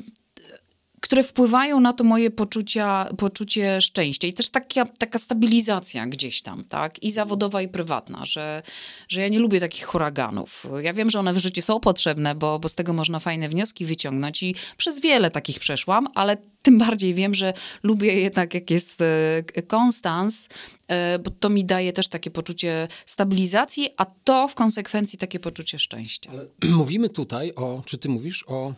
które 1.01 1.23
wpływają 1.23 1.81
na 1.81 1.93
to 1.93 2.05
moje 2.05 2.31
poczucia, 2.31 3.09
poczucie 3.19 3.81
szczęścia 3.81 4.29
i 4.29 4.33
też 4.33 4.51
taka, 4.51 4.87
taka 4.99 5.19
stabilizacja 5.19 6.07
gdzieś 6.07 6.43
tam, 6.43 6.65
tak? 6.65 7.03
I 7.03 7.11
zawodowa, 7.11 7.63
i 7.63 7.69
prywatna, 7.69 8.25
że, 8.25 8.63
że 9.09 9.21
ja 9.21 9.29
nie 9.29 9.39
lubię 9.39 9.61
takich 9.61 9.85
huraganów. 9.85 10.67
Ja 10.83 10.93
wiem, 10.93 11.11
że 11.11 11.19
one 11.19 11.33
w 11.33 11.39
życiu 11.39 11.63
są 11.63 11.81
potrzebne, 11.81 12.35
bo, 12.35 12.59
bo 12.59 12.69
z 12.69 12.75
tego 12.75 12.93
można 12.93 13.19
fajne 13.19 13.49
wnioski 13.49 13.85
wyciągnąć 13.85 14.43
i 14.43 14.55
przez 14.77 15.01
wiele 15.01 15.31
takich 15.31 15.59
przeszłam, 15.59 16.09
ale 16.15 16.37
tym 16.63 16.79
bardziej 16.79 17.15
wiem, 17.15 17.35
że 17.35 17.53
lubię 17.83 18.21
jednak, 18.21 18.55
jak 18.55 18.71
jest 18.71 19.01
e, 19.01 19.63
konstans, 19.63 20.49
e, 20.89 21.19
bo 21.19 21.31
to 21.31 21.49
mi 21.49 21.65
daje 21.65 21.93
też 21.93 22.09
takie 22.09 22.31
poczucie 22.31 22.89
stabilizacji, 23.07 23.89
a 23.97 24.05
to 24.05 24.49
w 24.49 24.55
konsekwencji 24.55 25.19
takie 25.19 25.41
poczucie 25.41 25.79
szczęścia. 25.79 26.31
Ale 26.31 26.47
mówimy 26.77 27.09
tutaj 27.09 27.53
o, 27.55 27.83
czy 27.87 27.99
ty 27.99 28.09
mówisz 28.09 28.45
o, 28.49 28.75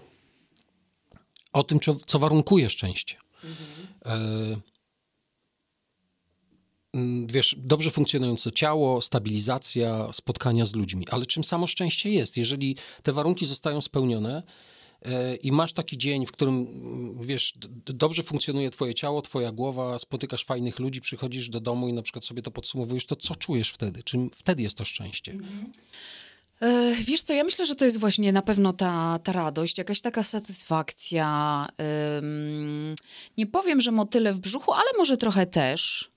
o 1.53 1.65
tym, 1.65 1.81
co, 2.07 2.19
warunkuje 2.19 2.71
szczęście. 2.71 3.17
Mm, 6.95 7.27
wiesz, 7.27 7.57
dobrze 7.59 7.91
funkcjonujące 7.91 8.53
ciało, 8.53 9.01
stabilizacja, 9.01 10.13
spotkania 10.13 10.65
z 10.65 10.75
ludźmi. 10.75 11.07
Ale 11.11 11.27
czym 11.27 11.45
samo 11.45 11.67
szczęście 11.67 12.11
jest? 12.11 12.37
Jeżeli 12.37 12.77
te 13.03 13.13
warunki 13.13 13.47
zostają 13.47 13.81
spełnione 13.81 14.43
e, 15.03 15.37
i 15.37 15.53
masz 15.53 15.73
taki 15.73 15.99
dzień, 15.99 16.27
w 16.27 16.33
którym, 16.33 16.55
mm, 16.55 17.23
wiesz, 17.23 17.55
dobrze 17.85 18.23
funkcjonuje 18.23 18.71
twoje 18.71 18.95
ciało, 18.95 19.23
twoja 19.23 19.53
głowa, 19.53 19.99
spotykasz 19.99 20.45
fajnych 20.45 20.79
ludzi, 20.79 21.01
przychodzisz 21.01 21.49
do 21.49 21.61
domu 21.61 21.89
i 21.89 21.93
na 21.93 22.03
przykład 22.03 22.25
sobie 22.25 22.43
to 22.43 22.51
podsumowujesz, 22.51 23.07
to 23.07 23.17
co 23.17 23.37
czujesz 23.37 23.71
wtedy? 23.71 24.03
Czym 24.03 24.31
wtedy 24.35 24.63
jest 24.63 24.79
to 24.79 24.85
szczęście? 24.85 25.33
E, 25.33 25.37
Wiesz 27.01 27.23
co, 27.23 27.33
ja 27.33 27.45
myślę, 27.45 27.67
że 27.67 27.75
to 27.75 27.85
jest 27.85 27.99
właśnie 27.99 28.33
na 28.33 28.43
pewno 28.43 28.73
ta, 28.73 29.19
ta 29.23 29.33
radość, 29.33 29.79
jakaś 29.79 30.01
taka 30.01 30.23
satysfakcja. 30.23 31.67
nie 33.39 33.47
powiem, 33.47 33.81
że 33.81 33.93
motyle 33.93 34.33
w 34.33 34.41
brzuchu, 34.41 34.73
ale 34.73 34.91
może 34.99 35.17
trochę 35.17 35.47
też. 35.47 36.11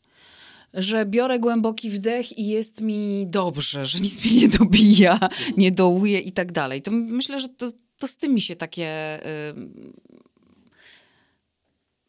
Że 0.73 1.05
biorę 1.05 1.39
głęboki 1.39 1.89
wdech 1.89 2.37
i 2.37 2.47
jest 2.47 2.81
mi 2.81 3.27
dobrze, 3.27 3.85
że 3.85 3.99
nic 3.99 4.25
mnie 4.25 4.41
nie 4.41 4.49
dobija, 4.49 5.19
nie 5.57 5.71
dołuje 5.71 6.19
i 6.19 6.31
tak 6.31 6.51
dalej. 6.51 6.81
To 6.81 6.91
myślę, 6.91 7.39
że 7.39 7.49
to, 7.49 7.71
to 7.97 8.07
z 8.07 8.15
tym 8.17 8.33
mi 8.33 8.41
się 8.41 8.55
takie. 8.55 9.19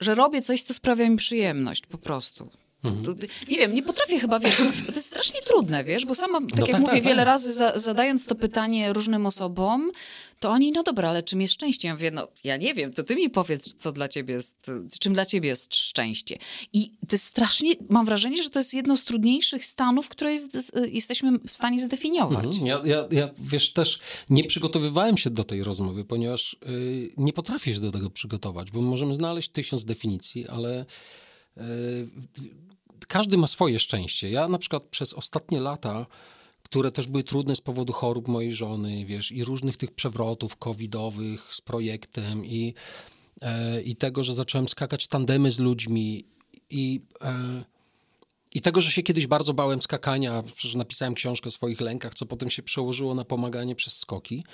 że 0.00 0.14
robię 0.14 0.42
coś, 0.42 0.62
co 0.62 0.74
sprawia 0.74 1.08
mi 1.08 1.16
przyjemność 1.16 1.86
po 1.86 1.98
prostu. 1.98 2.50
To, 3.04 3.14
nie 3.48 3.58
wiem, 3.58 3.74
nie 3.74 3.82
potrafię 3.82 4.20
chyba, 4.20 4.38
wiesz, 4.38 4.62
bo 4.86 4.86
to 4.86 4.94
jest 4.94 5.06
strasznie 5.06 5.40
trudne, 5.42 5.84
wiesz, 5.84 6.06
bo 6.06 6.14
sama, 6.14 6.40
tak 6.40 6.50
No 6.58 6.66
jak 6.66 6.70
tak, 6.70 6.80
mówię 6.80 6.92
tak, 6.92 7.02
wiele 7.02 7.16
tak. 7.16 7.26
razy, 7.26 7.52
za, 7.52 7.78
zadając 7.78 8.26
to 8.26 8.34
pytanie 8.34 8.92
różnym 8.92 9.26
osobom, 9.26 9.90
to 10.40 10.50
oni, 10.50 10.72
no 10.72 10.82
dobra, 10.82 11.08
ale 11.08 11.22
czym 11.22 11.40
jest 11.40 11.54
szczęście? 11.54 11.88
Ja 11.88 11.94
mówię, 11.94 12.10
no 12.10 12.28
ja 12.44 12.56
nie 12.56 12.74
wiem, 12.74 12.92
to 12.92 13.02
ty 13.02 13.16
mi 13.16 13.30
powiedz, 13.30 13.74
co 13.74 13.92
dla 13.92 14.08
ciebie 14.08 14.34
jest, 14.34 14.66
czym 15.00 15.12
dla 15.12 15.26
ciebie 15.26 15.48
jest 15.48 15.76
szczęście. 15.76 16.38
I 16.72 16.90
to 16.90 17.14
jest 17.14 17.24
strasznie, 17.24 17.74
mam 17.88 18.06
wrażenie, 18.06 18.42
że 18.42 18.50
to 18.50 18.58
jest 18.58 18.74
jedno 18.74 18.96
z 18.96 19.04
trudniejszych 19.04 19.64
stanów, 19.64 20.08
które 20.08 20.32
jest, 20.32 20.72
jesteśmy 20.92 21.38
w 21.38 21.56
stanie 21.56 21.80
zdefiniować. 21.80 22.44
Mhm. 22.44 22.66
Ja, 22.66 22.80
ja, 22.84 23.06
ja, 23.10 23.30
wiesz, 23.38 23.72
też 23.72 23.98
nie 24.30 24.44
przygotowywałem 24.44 25.16
się 25.16 25.30
do 25.30 25.44
tej 25.44 25.64
rozmowy, 25.64 26.04
ponieważ 26.04 26.56
y, 26.68 27.12
nie 27.16 27.32
potrafię 27.32 27.74
się 27.74 27.80
do 27.80 27.90
tego 27.90 28.10
przygotować, 28.10 28.70
bo 28.70 28.80
możemy 28.80 29.14
znaleźć 29.14 29.48
tysiąc 29.48 29.84
definicji, 29.84 30.48
ale 30.48 30.80
y, 31.56 31.62
każdy 33.06 33.38
ma 33.38 33.46
swoje 33.46 33.78
szczęście. 33.78 34.30
Ja 34.30 34.48
na 34.48 34.58
przykład 34.58 34.82
przez 34.82 35.12
ostatnie 35.12 35.60
lata, 35.60 36.06
które 36.62 36.92
też 36.92 37.06
były 37.06 37.24
trudne 37.24 37.56
z 37.56 37.60
powodu 37.60 37.92
chorób 37.92 38.28
mojej 38.28 38.52
żony, 38.52 39.04
wiesz, 39.04 39.32
i 39.32 39.44
różnych 39.44 39.76
tych 39.76 39.90
przewrotów 39.90 40.56
covidowych 40.56 41.54
z 41.54 41.60
projektem 41.60 42.44
i, 42.44 42.74
e, 43.40 43.82
i 43.82 43.96
tego, 43.96 44.24
że 44.24 44.34
zacząłem 44.34 44.68
skakać 44.68 45.06
tandemy 45.06 45.50
z 45.50 45.58
ludźmi 45.58 46.24
i... 46.70 47.00
E, 47.20 47.64
i 48.56 48.60
tego, 48.60 48.80
że 48.80 48.90
się 48.90 49.02
kiedyś 49.02 49.26
bardzo 49.26 49.54
bałem 49.54 49.82
skakania, 49.82 50.42
przecież 50.42 50.74
napisałem 50.74 51.14
książkę 51.14 51.48
o 51.48 51.50
swoich 51.50 51.80
lękach, 51.80 52.14
co 52.14 52.26
potem 52.26 52.50
się 52.50 52.62
przełożyło 52.62 53.14
na 53.14 53.24
pomaganie 53.24 53.74
przez 53.74 53.98
skoki. 53.98 54.44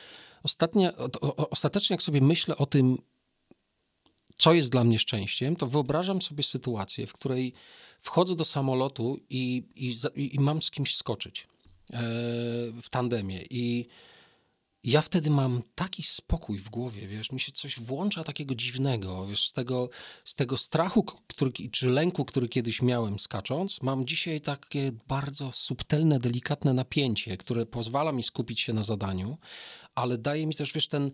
Ostatnie, 0.42 0.96
o, 0.96 1.08
o, 1.20 1.50
ostatecznie, 1.50 1.94
jak 1.94 2.02
sobie 2.02 2.20
myślę 2.20 2.56
o 2.56 2.66
tym, 2.66 2.98
co 4.40 4.52
jest 4.52 4.72
dla 4.72 4.84
mnie 4.84 4.98
szczęściem, 4.98 5.56
to 5.56 5.66
wyobrażam 5.66 6.22
sobie 6.22 6.42
sytuację, 6.42 7.06
w 7.06 7.12
której 7.12 7.52
wchodzę 8.00 8.36
do 8.36 8.44
samolotu 8.44 9.20
i, 9.30 9.64
i, 9.76 10.34
i 10.34 10.40
mam 10.40 10.62
z 10.62 10.70
kimś 10.70 10.96
skoczyć 10.96 11.46
e, 11.92 11.98
w 12.82 12.88
tandemie. 12.90 13.42
I 13.50 13.86
ja 14.84 15.02
wtedy 15.02 15.30
mam 15.30 15.62
taki 15.74 16.02
spokój 16.02 16.58
w 16.58 16.70
głowie, 16.70 17.06
wiesz, 17.06 17.32
mi 17.32 17.40
się 17.40 17.52
coś 17.52 17.80
włącza 17.80 18.24
takiego 18.24 18.54
dziwnego, 18.54 19.26
wiesz, 19.26 19.48
z 19.48 19.52
tego, 19.52 19.90
z 20.24 20.34
tego 20.34 20.56
strachu, 20.56 21.02
który, 21.02 21.52
czy 21.72 21.88
lęku, 21.88 22.24
który 22.24 22.48
kiedyś 22.48 22.82
miałem 22.82 23.18
skacząc, 23.18 23.82
mam 23.82 24.06
dzisiaj 24.06 24.40
takie 24.40 24.92
bardzo 25.08 25.52
subtelne, 25.52 26.18
delikatne 26.18 26.74
napięcie, 26.74 27.36
które 27.36 27.66
pozwala 27.66 28.12
mi 28.12 28.22
skupić 28.22 28.60
się 28.60 28.72
na 28.72 28.84
zadaniu, 28.84 29.38
ale 29.94 30.18
daje 30.18 30.46
mi 30.46 30.54
też, 30.54 30.72
wiesz, 30.72 30.88
ten, 30.88 31.10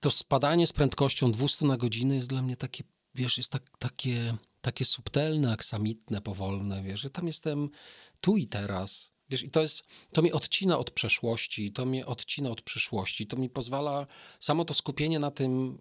to 0.00 0.10
spadanie 0.10 0.66
z 0.66 0.72
prędkością 0.72 1.32
200 1.32 1.66
na 1.66 1.76
godzinę 1.76 2.16
jest 2.16 2.28
dla 2.28 2.42
mnie 2.42 2.56
takie, 2.56 2.84
wiesz, 3.14 3.38
jest 3.38 3.52
tak, 3.52 3.78
takie, 3.78 4.36
takie 4.60 4.84
subtelne, 4.84 5.52
aksamitne, 5.52 6.20
powolne, 6.20 6.82
wiesz, 6.82 7.00
że 7.00 7.10
tam 7.10 7.26
jestem 7.26 7.70
tu 8.20 8.36
i 8.36 8.46
teraz, 8.46 9.12
wiesz, 9.28 9.42
i 9.42 9.50
to 9.50 9.60
jest, 9.60 9.82
to 10.12 10.22
mnie 10.22 10.32
odcina 10.32 10.78
od 10.78 10.90
przeszłości, 10.90 11.72
to 11.72 11.86
mnie 11.86 12.06
odcina 12.06 12.50
od 12.50 12.62
przyszłości, 12.62 13.26
to 13.26 13.36
mi 13.36 13.50
pozwala 13.50 14.06
samo 14.40 14.64
to 14.64 14.74
skupienie 14.74 15.18
na 15.18 15.30
tym 15.30 15.78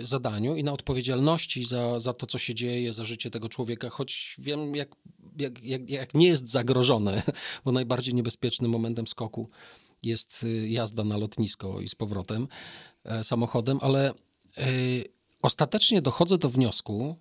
y, 0.00 0.06
zadaniu 0.06 0.56
i 0.56 0.64
na 0.64 0.72
odpowiedzialności 0.72 1.64
za, 1.64 1.98
za 1.98 2.12
to, 2.12 2.26
co 2.26 2.38
się 2.38 2.54
dzieje, 2.54 2.92
za 2.92 3.04
życie 3.04 3.30
tego 3.30 3.48
człowieka, 3.48 3.90
choć 3.90 4.36
wiem, 4.38 4.74
jak, 4.74 4.96
jak, 5.38 5.62
jak, 5.62 5.90
jak 5.90 6.14
nie 6.14 6.26
jest 6.26 6.48
zagrożone, 6.48 7.22
bo 7.64 7.72
najbardziej 7.72 8.14
niebezpiecznym 8.14 8.70
momentem 8.70 9.06
skoku 9.06 9.50
jest 10.02 10.42
y, 10.42 10.68
jazda 10.68 11.04
na 11.04 11.16
lotnisko 11.16 11.80
i 11.80 11.88
z 11.88 11.94
powrotem 11.94 12.48
samochodem, 13.22 13.78
ale 13.82 14.14
y, 14.58 15.04
ostatecznie 15.42 16.02
dochodzę 16.02 16.38
do 16.38 16.48
wniosku, 16.48 17.16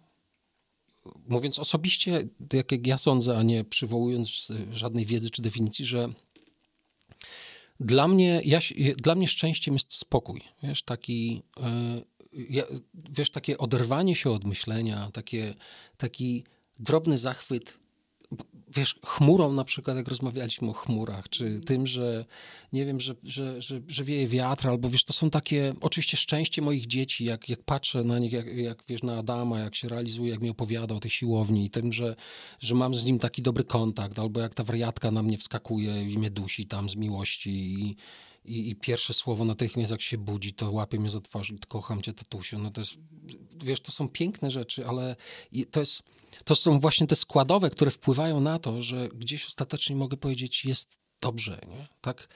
mówiąc 1.28 1.60
osobiście, 1.60 2.28
tak 2.50 2.72
jak 2.72 2.88
ja 2.88 2.98
sądzę, 2.98 3.38
a 3.38 3.44
nie 3.44 3.64
przywołując 3.64 4.52
żadnej 4.72 5.06
wiedzy 5.06 5.30
czy 5.30 5.42
definicji, 5.42 5.86
że 5.86 6.10
dla 7.80 8.08
mnie, 8.08 8.42
ja, 8.46 8.60
dla 8.98 9.16
mnie 9.16 9.28
szczęściem 9.28 9.74
jest 9.74 9.94
spokój. 9.94 10.42
Wiesz, 10.64 10.84
taki, 10.84 11.42
ja, 12.50 12.64
wiesz, 12.94 13.30
takie 13.30 13.58
oderwanie 13.58 14.16
się 14.16 14.32
od 14.32 14.44
myślenia, 14.44 15.10
takie, 15.14 15.54
taki 15.98 16.44
drobny 16.80 17.18
zachwyt 17.18 17.80
wiesz, 18.76 18.96
chmurą 19.06 19.54
na 19.54 19.64
przykład, 19.64 19.98
jak 19.98 20.08
rozmawialiśmy 20.08 20.70
o 20.70 20.74
chmurach, 20.74 21.30
czy 21.30 21.60
tym, 21.60 21.88
że 21.88 22.26
nie 22.74 22.86
wiem, 22.86 23.00
że, 23.00 23.16
że, 23.24 23.62
że, 23.62 23.82
że 23.88 24.04
wieje 24.04 24.28
wiatr, 24.28 24.68
albo 24.68 24.90
wiesz, 24.90 25.04
to 25.04 25.14
są 25.14 25.30
takie, 25.30 25.74
oczywiście 25.82 26.18
szczęście 26.18 26.62
moich 26.62 26.88
dzieci, 26.88 27.26
jak, 27.26 27.50
jak 27.50 27.64
patrzę 27.64 28.04
na 28.04 28.20
nich, 28.20 28.32
jak, 28.32 28.46
jak 28.58 28.84
wiesz, 28.88 29.04
na 29.04 29.18
Adama, 29.18 29.60
jak 29.60 29.76
się 29.76 29.88
realizuje, 29.88 30.32
jak 30.32 30.42
mi 30.42 30.50
opowiada 30.50 30.96
o 30.96 31.00
tej 31.00 31.12
siłowni 31.12 31.66
i 31.66 31.70
tym, 31.70 31.94
że, 31.94 32.16
że 32.60 32.76
mam 32.76 32.96
z 32.96 33.06
nim 33.06 33.20
taki 33.20 33.42
dobry 33.42 33.64
kontakt, 33.64 34.20
albo 34.20 34.40
jak 34.40 34.54
ta 34.54 34.64
wariatka 34.64 35.12
na 35.12 35.24
mnie 35.24 35.38
wskakuje 35.38 36.12
i 36.12 36.18
mnie 36.18 36.32
dusi 36.32 36.66
tam 36.66 36.90
z 36.90 36.96
miłości 36.96 37.50
i, 37.50 37.96
i, 38.46 38.70
i 38.70 38.76
pierwsze 38.76 39.14
słowo 39.14 39.46
natychmiast 39.46 39.92
jak 39.92 40.02
się 40.02 40.18
budzi, 40.18 40.54
to 40.54 40.72
łapie 40.72 41.00
mnie 41.00 41.10
za 41.10 41.22
twarz 41.22 41.54
kocham 41.68 42.02
cię, 42.02 42.14
tatusiu, 42.14 42.60
no 42.60 42.72
to 42.72 42.82
jest, 42.82 42.94
wiesz, 43.64 43.82
to 43.82 43.92
są 43.92 44.10
piękne 44.10 44.52
rzeczy, 44.52 44.88
ale 44.88 45.16
to 45.72 45.80
jest, 45.80 46.04
to 46.44 46.56
są 46.56 46.80
właśnie 46.80 47.08
te 47.08 47.16
składowe, 47.16 47.70
które 47.70 47.92
wpływają 47.92 48.40
na 48.42 48.60
to, 48.60 48.82
że 48.82 49.10
gdzieś 49.10 49.46
ostatecznie 49.46 49.96
mogę 49.96 50.18
powiedzieć, 50.18 50.66
jest 50.66 51.00
dobrze, 51.22 51.60
nie? 51.68 51.88
Tak, 52.02 52.28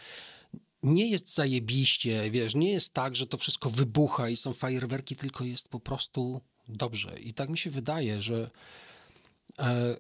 nie 0.84 1.10
jest 1.10 1.34
zajebiście, 1.34 2.32
wiesz, 2.32 2.56
nie 2.56 2.72
jest 2.72 2.94
tak, 2.94 3.16
że 3.16 3.28
to 3.28 3.38
wszystko 3.38 3.70
wybucha 3.70 4.30
i 4.30 4.36
są 4.36 4.54
fajerwerki, 4.54 5.16
tylko 5.16 5.44
jest 5.44 5.70
po 5.70 5.80
prostu 5.80 6.42
dobrze. 6.68 7.20
I 7.20 7.34
tak 7.34 7.50
mi 7.50 7.58
się 7.58 7.70
wydaje, 7.70 8.22
że, 8.22 8.50
e, 9.60 9.98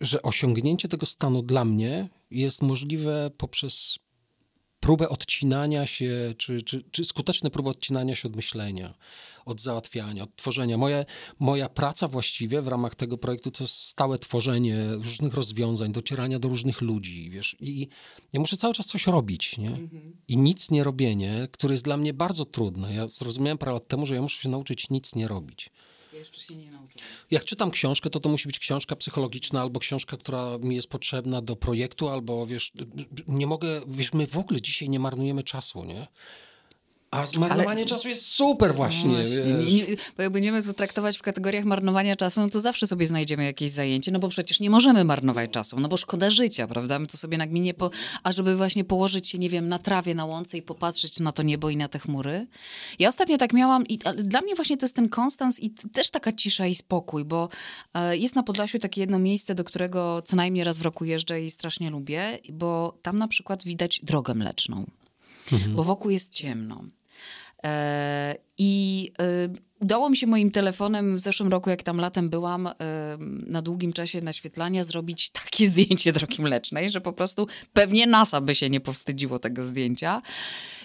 że 0.00 0.22
osiągnięcie 0.22 0.88
tego 0.88 1.06
stanu 1.06 1.42
dla 1.42 1.64
mnie 1.64 2.08
jest 2.30 2.62
możliwe 2.62 3.30
poprzez 3.38 3.98
próbę 4.80 5.08
odcinania 5.08 5.86
się, 5.86 6.34
czy, 6.38 6.62
czy, 6.62 6.84
czy 6.90 7.04
skuteczne 7.04 7.50
próby 7.50 7.68
odcinania 7.68 8.14
się 8.14 8.28
od 8.28 8.36
myślenia, 8.36 8.94
od 9.44 9.60
załatwiania, 9.60 10.22
od 10.22 10.36
tworzenia. 10.36 10.78
Moje, 10.78 11.04
moja 11.38 11.68
praca 11.68 12.08
właściwie 12.08 12.62
w 12.62 12.68
ramach 12.68 12.94
tego 12.94 13.18
projektu 13.18 13.50
to 13.50 13.68
stałe 13.68 14.18
tworzenie 14.18 14.86
różnych 14.92 15.34
rozwiązań, 15.34 15.92
docierania 15.92 16.38
do 16.38 16.48
różnych 16.48 16.80
ludzi, 16.80 17.30
wiesz, 17.30 17.56
i 17.60 17.88
ja 18.32 18.40
muszę 18.40 18.56
cały 18.56 18.74
czas 18.74 18.86
coś 18.86 19.06
robić, 19.06 19.58
nie? 19.58 19.70
I 20.28 20.36
nic 20.36 20.70
nie 20.70 20.84
robienie, 20.84 21.48
które 21.52 21.74
jest 21.74 21.84
dla 21.84 21.96
mnie 21.96 22.14
bardzo 22.14 22.44
trudne. 22.44 22.94
Ja 22.94 23.08
zrozumiałem 23.08 23.58
parę 23.58 23.72
lat 23.72 23.88
temu, 23.88 24.06
że 24.06 24.14
ja 24.14 24.22
muszę 24.22 24.42
się 24.42 24.48
nauczyć 24.48 24.90
nic 24.90 25.14
nie 25.14 25.28
robić. 25.28 25.70
Jeszcze 26.12 26.40
się 26.40 26.54
nie 26.54 26.70
nauczyłam. 26.70 27.08
Jak 27.30 27.44
czytam 27.44 27.70
książkę, 27.70 28.10
to 28.10 28.20
to 28.20 28.28
musi 28.28 28.48
być 28.48 28.58
książka 28.58 28.96
psychologiczna 28.96 29.60
albo 29.60 29.80
książka, 29.80 30.16
która 30.16 30.58
mi 30.58 30.76
jest 30.76 30.88
potrzebna 30.88 31.42
do 31.42 31.56
projektu, 31.56 32.08
albo 32.08 32.46
wiesz, 32.46 32.72
nie 33.28 33.46
mogę, 33.46 33.80
wiesz, 33.88 34.12
my 34.12 34.26
w 34.26 34.38
ogóle 34.38 34.60
dzisiaj 34.60 34.88
nie 34.88 35.00
marnujemy 35.00 35.42
czasu, 35.42 35.84
nie? 35.84 36.06
A 37.10 37.26
zmarnowanie 37.26 37.86
czasu 37.86 38.08
jest 38.08 38.26
super 38.26 38.74
właśnie, 38.74 39.08
No 39.08 39.14
Właśnie, 39.14 39.36
wiesz. 39.42 39.72
nie, 39.72 39.74
nie, 39.74 39.96
bo 40.16 40.22
jak 40.22 40.32
będziemy 40.32 40.62
to 40.62 40.72
traktować 40.72 41.18
w 41.18 41.22
kategoriach 41.22 41.64
marnowania 41.64 42.16
czasu, 42.16 42.40
no 42.40 42.50
to 42.50 42.60
zawsze 42.60 42.86
sobie 42.86 43.06
znajdziemy 43.06 43.44
jakieś 43.44 43.70
zajęcie, 43.70 44.10
no 44.12 44.18
bo 44.18 44.28
przecież 44.28 44.60
nie 44.60 44.70
możemy 44.70 45.04
marnować 45.04 45.50
czasu, 45.50 45.80
no 45.80 45.88
bo 45.88 45.96
szkoda 45.96 46.30
życia, 46.30 46.66
prawda? 46.66 46.98
My 46.98 47.06
to 47.06 47.16
sobie 47.16 47.38
nagminie, 47.38 47.74
po, 47.74 47.90
a 48.22 48.32
żeby 48.32 48.56
właśnie 48.56 48.84
położyć 48.84 49.28
się, 49.28 49.38
nie 49.38 49.48
wiem, 49.48 49.68
na 49.68 49.78
trawie, 49.78 50.14
na 50.14 50.24
łące 50.24 50.58
i 50.58 50.62
popatrzeć 50.62 51.20
na 51.20 51.32
to 51.32 51.42
niebo 51.42 51.70
i 51.70 51.76
na 51.76 51.88
te 51.88 51.98
chmury. 51.98 52.46
Ja 52.98 53.08
ostatnio 53.08 53.38
tak 53.38 53.52
miałam 53.52 53.86
i 53.86 53.98
ale 54.04 54.22
dla 54.22 54.40
mnie 54.40 54.54
właśnie 54.54 54.76
to 54.76 54.84
jest 54.84 54.96
ten 54.96 55.08
konstans 55.08 55.60
i 55.60 55.70
też 55.70 56.10
taka 56.10 56.32
cisza 56.32 56.66
i 56.66 56.74
spokój, 56.74 57.24
bo 57.24 57.48
e, 57.94 58.16
jest 58.16 58.34
na 58.34 58.42
Podlasiu 58.42 58.78
takie 58.78 59.00
jedno 59.00 59.18
miejsce, 59.18 59.54
do 59.54 59.64
którego 59.64 60.22
co 60.24 60.36
najmniej 60.36 60.64
raz 60.64 60.78
w 60.78 60.82
roku 60.82 61.04
jeżdżę 61.04 61.42
i 61.42 61.50
strasznie 61.50 61.90
lubię, 61.90 62.38
bo 62.52 62.98
tam 63.02 63.18
na 63.18 63.28
przykład 63.28 63.64
widać 63.64 64.00
drogę 64.02 64.34
mleczną, 64.34 64.84
bo 65.68 65.84
wokół 65.84 66.10
jest 66.10 66.32
ciemno. 66.34 66.82
I 68.58 69.12
e, 69.18 69.48
udało 69.80 70.10
mi 70.10 70.16
się 70.16 70.26
moim 70.26 70.50
telefonem 70.50 71.16
w 71.16 71.18
zeszłym 71.18 71.48
roku, 71.48 71.70
jak 71.70 71.82
tam 71.82 72.00
latem 72.00 72.28
byłam, 72.28 72.66
e, 72.66 72.72
na 73.46 73.62
długim 73.62 73.92
czasie 73.92 74.20
naświetlania 74.20 74.84
zrobić 74.84 75.30
takie 75.30 75.66
zdjęcie 75.70 76.12
drogi 76.12 76.42
mlecznej, 76.42 76.90
że 76.90 77.00
po 77.00 77.12
prostu 77.12 77.46
pewnie 77.72 78.06
NASA 78.06 78.40
by 78.40 78.54
się 78.54 78.70
nie 78.70 78.80
powstydziło 78.80 79.38
tego 79.38 79.62
zdjęcia. 79.62 80.22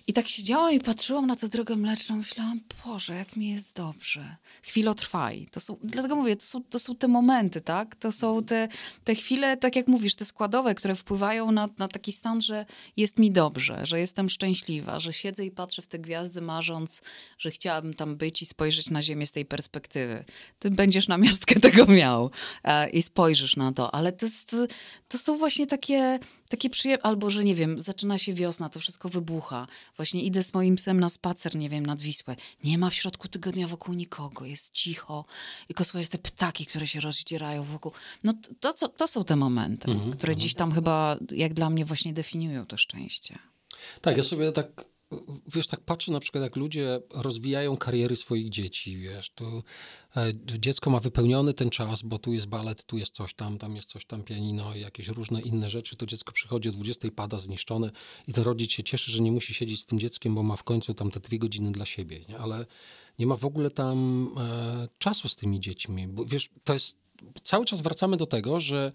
I 0.07 0.13
tak 0.13 0.27
siedziałam 0.27 0.73
i 0.73 0.79
patrzyłam 0.79 1.27
na 1.27 1.35
tę 1.35 1.47
drogę 1.47 1.75
mleczną, 1.75 2.15
myślałam, 2.15 2.59
Boże, 2.85 3.15
jak 3.15 3.35
mi 3.35 3.49
jest 3.49 3.75
dobrze. 3.75 4.35
Chwilotrwaj. 4.63 5.47
To 5.51 5.59
są, 5.59 5.77
dlatego 5.83 6.15
mówię, 6.15 6.35
to 6.35 6.45
są, 6.45 6.63
to 6.63 6.79
są 6.79 6.95
te 6.95 7.07
momenty, 7.07 7.61
tak? 7.61 7.95
To 7.95 8.11
są 8.11 8.43
te, 8.43 8.67
te 9.03 9.15
chwile, 9.15 9.57
tak 9.57 9.75
jak 9.75 9.87
mówisz, 9.87 10.15
te 10.15 10.25
składowe, 10.25 10.75
które 10.75 10.95
wpływają 10.95 11.51
na, 11.51 11.69
na 11.77 11.87
taki 11.87 12.11
stan, 12.11 12.41
że 12.41 12.65
jest 12.97 13.19
mi 13.19 13.31
dobrze, 13.31 13.85
że 13.85 13.99
jestem 13.99 14.29
szczęśliwa, 14.29 14.99
że 14.99 15.13
siedzę 15.13 15.45
i 15.45 15.51
patrzę 15.51 15.81
w 15.81 15.87
te 15.87 15.99
gwiazdy, 15.99 16.41
marząc, 16.41 17.01
że 17.39 17.51
chciałabym 17.51 17.93
tam 17.93 18.15
być 18.15 18.41
i 18.41 18.45
spojrzeć 18.45 18.89
na 18.89 19.01
Ziemię 19.01 19.25
z 19.25 19.31
tej 19.31 19.45
perspektywy. 19.45 20.25
Ty 20.59 20.71
będziesz 20.71 21.07
na 21.07 21.17
miastkę 21.17 21.59
tego 21.59 21.85
miał 21.85 22.31
e, 22.63 22.89
i 22.89 23.01
spojrzysz 23.01 23.55
na 23.55 23.71
to, 23.71 23.95
ale 23.95 24.11
to, 24.11 24.25
jest, 24.25 24.55
to 25.07 25.17
są 25.17 25.37
właśnie 25.37 25.67
takie 25.67 26.19
takie 26.53 26.69
przyjemne, 26.69 27.03
albo 27.03 27.29
że 27.29 27.43
nie 27.43 27.55
wiem, 27.55 27.79
zaczyna 27.79 28.17
się 28.17 28.33
wiosna, 28.33 28.69
to 28.69 28.79
wszystko 28.79 29.09
wybucha. 29.09 29.67
Właśnie 29.97 30.21
idę 30.21 30.43
z 30.43 30.53
moim 30.53 30.75
psem 30.75 30.99
na 30.99 31.09
spacer, 31.09 31.55
nie 31.55 31.69
wiem, 31.69 31.85
nad 31.85 32.01
Wisłę. 32.01 32.35
Nie 32.63 32.77
ma 32.77 32.89
w 32.89 32.93
środku 32.93 33.27
tygodnia 33.27 33.67
wokół 33.67 33.93
nikogo, 33.95 34.45
jest 34.45 34.71
cicho. 34.71 35.25
Tylko 35.67 35.85
słuchaj, 35.85 36.07
te 36.07 36.17
ptaki, 36.17 36.65
które 36.65 36.87
się 36.87 36.99
rozdzierają 36.99 37.63
wokół. 37.63 37.91
No 38.23 38.33
to, 38.59 38.73
to, 38.73 38.87
to 38.89 39.07
są 39.07 39.23
te 39.23 39.35
momenty, 39.35 39.91
Mhm, 39.91 40.11
które 40.11 40.35
dziś 40.35 40.53
tam 40.53 40.71
chyba, 40.71 41.17
jak 41.31 41.53
dla 41.53 41.69
mnie, 41.69 41.85
właśnie 41.85 42.13
definiują 42.13 42.65
to 42.65 42.77
szczęście. 42.77 43.39
Tak, 44.01 44.17
ja 44.17 44.23
sobie 44.23 44.51
tak, 44.51 44.85
wiesz, 45.47 45.67
tak 45.67 45.81
patrzę 45.81 46.11
na 46.11 46.19
przykład, 46.19 46.43
jak 46.43 46.55
ludzie 46.55 47.01
rozwijają 47.09 47.77
kariery 47.77 48.15
swoich 48.15 48.49
dzieci, 48.49 48.97
wiesz, 48.97 49.29
tu 49.29 49.63
e, 50.15 50.33
dziecko 50.45 50.89
ma 50.89 50.99
wypełniony 50.99 51.53
ten 51.53 51.69
czas, 51.69 52.01
bo 52.01 52.19
tu 52.19 52.33
jest 52.33 52.47
balet, 52.47 52.85
tu 52.85 52.97
jest 52.97 53.15
coś 53.15 53.33
tam, 53.33 53.57
tam 53.57 53.75
jest 53.75 53.89
coś 53.89 54.05
tam, 54.05 54.23
pianino 54.23 54.75
i 54.75 54.79
jakieś 54.79 55.07
różne 55.07 55.41
inne 55.41 55.69
rzeczy, 55.69 55.95
to 55.95 56.05
dziecko 56.05 56.31
przychodzi 56.31 56.69
o 56.69 56.71
20 56.71 57.07
pada 57.15 57.39
zniszczone 57.39 57.91
i 58.27 58.33
ten 58.33 58.43
rodzic 58.43 58.71
się 58.71 58.83
cieszy, 58.83 59.11
że 59.11 59.21
nie 59.21 59.31
musi 59.31 59.53
siedzieć 59.53 59.81
z 59.81 59.85
tym 59.85 59.99
dzieckiem, 59.99 60.35
bo 60.35 60.43
ma 60.43 60.55
w 60.55 60.63
końcu 60.63 60.93
tam 60.93 61.11
te 61.11 61.19
dwie 61.19 61.39
godziny 61.39 61.71
dla 61.71 61.85
siebie, 61.85 62.19
nie? 62.29 62.37
ale 62.37 62.65
nie 63.19 63.25
ma 63.27 63.35
w 63.35 63.45
ogóle 63.45 63.71
tam 63.71 64.29
e, 64.37 64.87
czasu 64.97 65.29
z 65.29 65.35
tymi 65.35 65.59
dziećmi, 65.59 66.07
bo 66.07 66.25
wiesz, 66.25 66.49
to 66.63 66.73
jest, 66.73 67.03
cały 67.43 67.65
czas 67.65 67.81
wracamy 67.81 68.17
do 68.17 68.25
tego, 68.25 68.59
że 68.59 68.91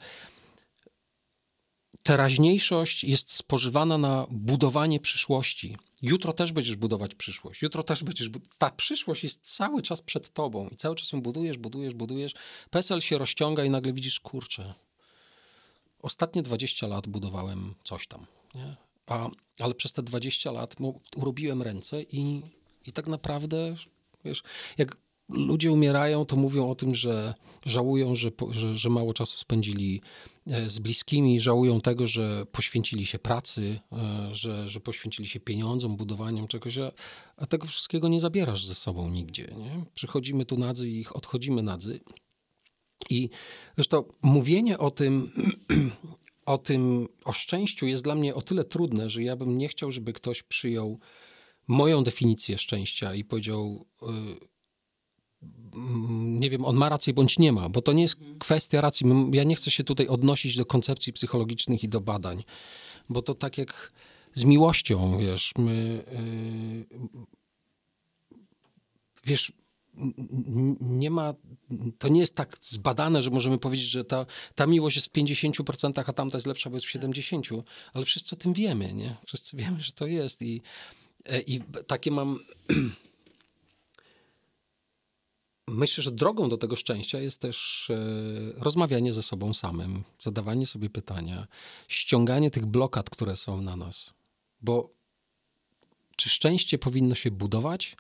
teraźniejszość 2.02 3.05
jest 3.05 3.33
spożywana 3.33 3.99
na 3.99 4.26
budowanie 4.31 5.00
przyszłości. 5.00 5.76
Jutro 6.02 6.33
też 6.33 6.52
będziesz 6.52 6.76
budować 6.76 7.14
przyszłość. 7.14 7.62
Jutro 7.62 7.83
też 7.83 8.05
będziesz. 8.05 8.31
Ta 8.59 8.71
przyszłość 8.71 9.25
jest 9.25 9.57
cały 9.57 9.83
czas 9.83 10.02
przed 10.02 10.31
tobą 10.31 10.69
i 10.69 10.76
cały 10.76 10.97
czas 10.97 11.12
ją 11.12 11.23
budujesz, 11.23 11.59
budujesz, 11.59 11.95
budujesz. 11.95 12.35
PESEL 12.71 13.00
się 13.00 13.19
rozciąga 13.19 13.64
i 13.64 13.71
nagle 13.71 13.93
widzisz, 13.93 14.21
kurczę. 14.21 14.75
Ostatnie 16.02 16.43
20 16.43 16.87
lat 16.87 17.07
budowałem 17.07 17.75
coś 17.85 18.07
tam. 18.07 18.26
Nie? 18.55 18.76
A, 19.07 19.28
ale 19.61 19.75
przez 19.75 19.93
te 19.93 20.02
20 20.02 20.52
lat 20.52 20.76
urobiłem 21.17 21.62
ręce 21.62 22.02
i, 22.02 22.43
i 22.87 22.93
tak 22.93 23.07
naprawdę, 23.07 23.76
wiesz, 24.25 24.43
jak 24.78 24.97
ludzie 25.28 25.73
umierają, 25.73 26.25
to 26.25 26.37
mówią 26.37 26.70
o 26.70 26.75
tym, 26.75 26.94
że 26.94 27.35
żałują, 27.66 28.14
że, 28.14 28.30
że, 28.50 28.75
że 28.76 28.90
mało 28.90 29.14
czasu 29.14 29.38
spędzili 29.38 30.00
e, 30.47 30.68
z 30.68 30.78
bliskimi, 30.78 31.40
żałują 31.40 31.80
tego, 31.80 32.06
że 32.06 32.47
poświęcili 32.52 33.06
się 33.06 33.18
pracy, 33.18 33.80
e, 33.92 34.28
że, 34.35 34.68
że 34.68 34.80
poświęcili 34.80 35.28
się 35.28 35.40
pieniądzom, 35.40 35.97
budowaniom 35.97 36.49
czegoś, 36.49 36.78
a, 36.78 36.92
a 37.37 37.47
tego 37.47 37.66
wszystkiego 37.66 38.08
nie 38.08 38.20
zabierasz 38.20 38.66
ze 38.66 38.75
sobą 38.75 39.11
nigdzie. 39.11 39.54
Nie? 39.58 39.85
Przychodzimy 39.94 40.44
tu 40.44 40.56
nadzy 40.56 40.88
i 40.88 41.06
odchodzimy 41.12 41.62
nadzy. 41.62 42.00
I 43.11 43.30
zresztą 43.76 44.04
mówienie 44.23 44.78
o 44.78 44.90
tym, 44.90 45.30
o 46.47 46.58
tym, 46.58 47.08
o 47.25 47.32
szczęściu 47.32 47.87
jest 47.87 48.04
dla 48.04 48.14
mnie 48.14 48.35
o 48.35 48.42
tyle 48.42 48.64
trudne, 48.64 49.08
że 49.08 49.23
ja 49.23 49.37
bym 49.37 49.58
nie 49.58 49.68
chciał, 49.68 49.90
żeby 49.90 50.12
ktoś 50.12 50.42
przyjął 50.42 50.99
moją 51.68 52.04
definicję 52.04 52.58
szczęścia 52.58 53.14
i 53.14 53.25
powiedział, 53.25 53.87
mm, 54.02 54.38
nie 56.18 56.50
wiem, 56.50 56.64
on 56.64 56.76
ma 56.76 56.88
rację 56.88 57.12
bądź 57.12 57.38
nie 57.38 57.52
ma, 57.52 57.68
bo 57.68 57.83
to 57.83 57.92
nie 57.92 58.02
jest 58.02 58.16
kwestia 58.38 58.80
racji. 58.80 59.07
Ja 59.33 59.45
nie 59.45 59.54
chcę 59.54 59.71
się 59.71 59.85
tutaj 59.85 60.09
odnosić 60.09 60.57
do 60.57 60.66
koncepcji 60.66 61.12
psychologicznych 61.12 61.85
i 61.85 61.88
do 61.88 62.00
badań, 62.00 62.45
bo 63.09 63.23
to 63.23 63.35
tak 63.35 63.59
jak 63.59 63.92
z 64.35 64.45
miłością, 64.45 65.18
wiesz, 65.18 65.52
my, 65.59 66.04
y, 66.12 66.87
wiesz, 69.25 69.52
nie 70.80 71.11
ma, 71.11 71.35
to 71.99 72.09
nie 72.09 72.21
jest 72.21 72.35
tak 72.35 72.57
zbadane, 72.61 73.23
że 73.23 73.30
możemy 73.30 73.59
powiedzieć, 73.59 73.87
że 73.87 74.04
ta, 74.04 74.26
ta 74.54 74.66
miłość 74.66 74.97
jest 74.97 75.09
w 75.09 75.12
50%, 75.12 76.04
a 76.07 76.12
tamta 76.12 76.37
jest 76.37 76.47
lepsza, 76.47 76.71
bo 76.71 76.76
jest 76.76 76.87
w 76.87 76.95
70%, 76.95 77.62
ale 77.92 78.04
wszyscy 78.04 78.35
o 78.35 78.38
tym 78.38 78.52
wiemy, 78.52 78.95
nie? 78.95 79.16
Wszyscy 79.26 79.57
wiemy, 79.57 79.80
że 79.80 79.92
to 79.92 80.07
jest 80.07 80.42
i, 80.42 80.62
e, 81.25 81.40
i 81.40 81.61
takie 81.87 82.11
mam... 82.11 82.38
Myślę, 85.78 86.02
że 86.02 86.12
drogą 86.12 86.49
do 86.49 86.56
tego 86.56 86.76
szczęścia 86.76 87.20
jest 87.20 87.40
też 87.40 87.90
e, 87.90 88.62
rozmawianie 88.62 89.12
ze 89.12 89.23
sobą 89.23 89.54
samym, 89.54 90.04
zadawanie 90.20 90.66
sobie 90.66 90.90
pytania, 90.90 91.47
ściąganie 91.88 92.50
tych 92.50 92.66
blokad, 92.66 93.11
które 93.11 93.37
są 93.37 93.62
na 93.62 93.76
nas. 93.76 94.12
Bo 94.61 94.90
czy 96.16 96.28
szczęście 96.28 96.78
powinno 96.78 97.14
się 97.14 97.30
budować, 97.30 97.97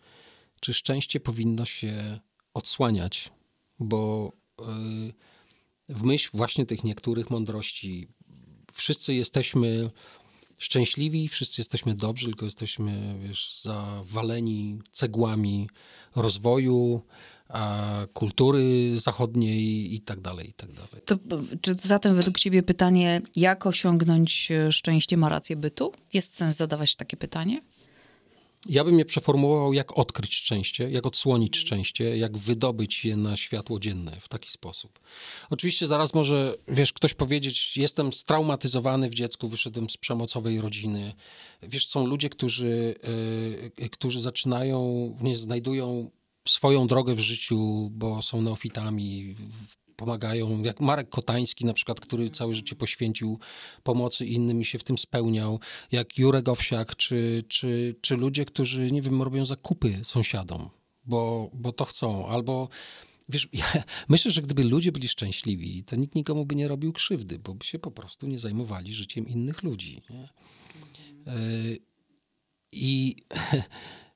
czy 0.60 0.74
szczęście 0.74 1.20
powinno 1.20 1.64
się 1.64 2.20
odsłaniać? 2.54 3.30
Bo 3.78 4.32
y, 4.60 4.64
w 5.88 6.02
myśl 6.02 6.30
właśnie 6.32 6.66
tych 6.66 6.84
niektórych 6.84 7.30
mądrości 7.30 8.08
wszyscy 8.72 9.14
jesteśmy 9.14 9.90
szczęśliwi, 10.58 11.28
wszyscy 11.28 11.60
jesteśmy 11.60 11.94
dobrzy, 11.94 12.26
tylko 12.26 12.44
jesteśmy 12.44 13.18
wiesz, 13.22 13.60
zawaleni 13.62 14.78
cegłami 14.90 15.68
rozwoju, 16.16 17.02
kultury 18.12 18.92
zachodniej 19.00 19.94
i 19.94 20.00
tak 20.00 20.20
dalej, 20.20 20.48
i 20.48 20.52
tak 20.52 20.72
dalej. 20.72 21.02
To, 21.04 21.16
czy 21.60 21.74
zatem 21.74 22.14
według 22.14 22.38
ciebie 22.38 22.62
pytanie, 22.62 23.20
jak 23.36 23.66
osiągnąć 23.66 24.50
e, 24.50 24.72
szczęście, 24.72 25.16
ma 25.16 25.28
rację 25.28 25.56
bytu? 25.56 25.92
Jest 26.12 26.36
sens 26.36 26.56
zadawać 26.56 26.96
takie 26.96 27.16
pytanie? 27.16 27.60
Ja 28.66 28.84
bym 28.84 28.98
je 28.98 29.04
przeformułował, 29.04 29.72
jak 29.72 29.98
odkryć 29.98 30.34
szczęście, 30.34 30.90
jak 30.90 31.06
odsłonić 31.06 31.56
szczęście, 31.56 32.16
jak 32.16 32.38
wydobyć 32.38 33.04
je 33.04 33.16
na 33.16 33.36
światło 33.36 33.80
dzienne 33.80 34.16
w 34.20 34.28
taki 34.28 34.50
sposób. 34.50 34.98
Oczywiście 35.50 35.86
zaraz 35.86 36.14
może, 36.14 36.54
wiesz, 36.68 36.92
ktoś 36.92 37.14
powiedzieć, 37.14 37.76
jestem 37.76 38.12
straumatyzowany 38.12 39.10
w 39.10 39.14
dziecku, 39.14 39.48
wyszedłem 39.48 39.90
z 39.90 39.96
przemocowej 39.96 40.60
rodziny. 40.60 41.12
Wiesz, 41.62 41.88
są 41.88 42.06
ludzie, 42.06 42.28
którzy, 42.28 42.94
y, 43.80 43.88
którzy 43.90 44.20
zaczynają, 44.20 45.16
nie 45.20 45.36
znajdują 45.36 46.10
swoją 46.50 46.86
drogę 46.86 47.14
w 47.14 47.20
życiu, 47.20 47.90
bo 47.92 48.22
są 48.22 48.42
neofitami, 48.42 49.34
pomagają, 49.98 50.62
jak 50.62 50.80
Marek 50.80 51.08
Kotański 51.08 51.66
na 51.66 51.72
przykład, 51.72 52.00
który 52.00 52.30
całe 52.30 52.54
życie 52.54 52.76
poświęcił 52.76 53.38
pomocy 53.82 54.26
innym 54.26 54.60
i 54.60 54.64
się 54.64 54.78
w 54.78 54.84
tym 54.84 54.98
spełniał, 54.98 55.60
jak 55.92 56.18
Jurek 56.18 56.48
Owsiak, 56.48 56.96
czy, 56.96 57.44
czy, 57.48 57.94
czy 58.00 58.16
ludzie, 58.16 58.44
którzy, 58.44 58.92
nie 58.92 59.02
wiem, 59.02 59.22
robią 59.22 59.44
zakupy 59.44 60.00
sąsiadom, 60.04 60.70
bo, 61.04 61.50
bo 61.52 61.72
to 61.72 61.84
chcą, 61.84 62.28
albo 62.28 62.68
wiesz, 63.28 63.48
ja 63.52 63.66
myślę, 64.08 64.30
że 64.30 64.42
gdyby 64.42 64.64
ludzie 64.64 64.92
byli 64.92 65.08
szczęśliwi, 65.08 65.84
to 65.84 65.96
nikt 65.96 66.14
nikomu 66.14 66.46
by 66.46 66.54
nie 66.54 66.68
robił 66.68 66.92
krzywdy, 66.92 67.38
bo 67.38 67.54
by 67.54 67.64
się 67.64 67.78
po 67.78 67.90
prostu 67.90 68.26
nie 68.26 68.38
zajmowali 68.38 68.92
życiem 68.92 69.28
innych 69.28 69.62
ludzi. 69.62 70.02
Nie? 70.10 70.28
Yy, 71.34 71.78
I, 72.72 73.16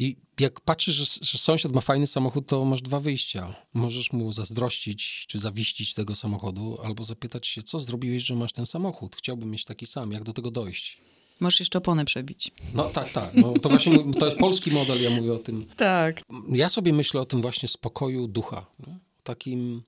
I 0.00 0.16
jak 0.40 0.60
patrzysz, 0.60 0.94
że, 0.94 1.04
że 1.22 1.38
sąsiad 1.38 1.72
ma 1.72 1.80
fajny 1.80 2.06
samochód, 2.06 2.46
to 2.46 2.64
masz 2.64 2.82
dwa 2.82 3.00
wyjścia. 3.00 3.54
Możesz 3.74 4.12
mu 4.12 4.32
zazdrościć 4.32 5.24
czy 5.28 5.38
zawiścić 5.38 5.94
tego 5.94 6.14
samochodu, 6.14 6.78
albo 6.82 7.04
zapytać 7.04 7.46
się, 7.46 7.62
co 7.62 7.78
zrobiłeś, 7.78 8.22
że 8.22 8.34
masz 8.34 8.52
ten 8.52 8.66
samochód. 8.66 9.16
Chciałbym 9.16 9.50
mieć 9.50 9.64
taki 9.64 9.86
sam, 9.86 10.12
jak 10.12 10.24
do 10.24 10.32
tego 10.32 10.50
dojść. 10.50 11.00
Możesz 11.40 11.60
jeszcze 11.60 11.78
opony 11.78 12.04
przebić. 12.04 12.52
No 12.74 12.84
tak, 12.84 13.12
tak. 13.12 13.34
No, 13.34 13.52
to 13.52 13.68
właśnie 13.68 14.12
to 14.12 14.26
jest 14.26 14.38
polski 14.38 14.70
model, 14.70 15.02
ja 15.02 15.10
mówię 15.10 15.32
o 15.32 15.38
tym. 15.38 15.66
Tak. 15.76 16.22
Ja 16.48 16.68
sobie 16.68 16.92
myślę 16.92 17.20
o 17.20 17.26
tym 17.26 17.42
właśnie 17.42 17.68
spokoju 17.68 18.28
ducha. 18.28 18.66
Nie? 18.86 18.98
Takim. 19.22 19.82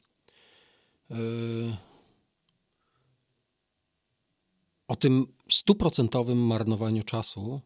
Yy, 1.10 1.76
o 4.88 4.96
tym 4.96 5.26
stuprocentowym 5.50 6.46
marnowaniu 6.46 7.02
czasu 7.02 7.60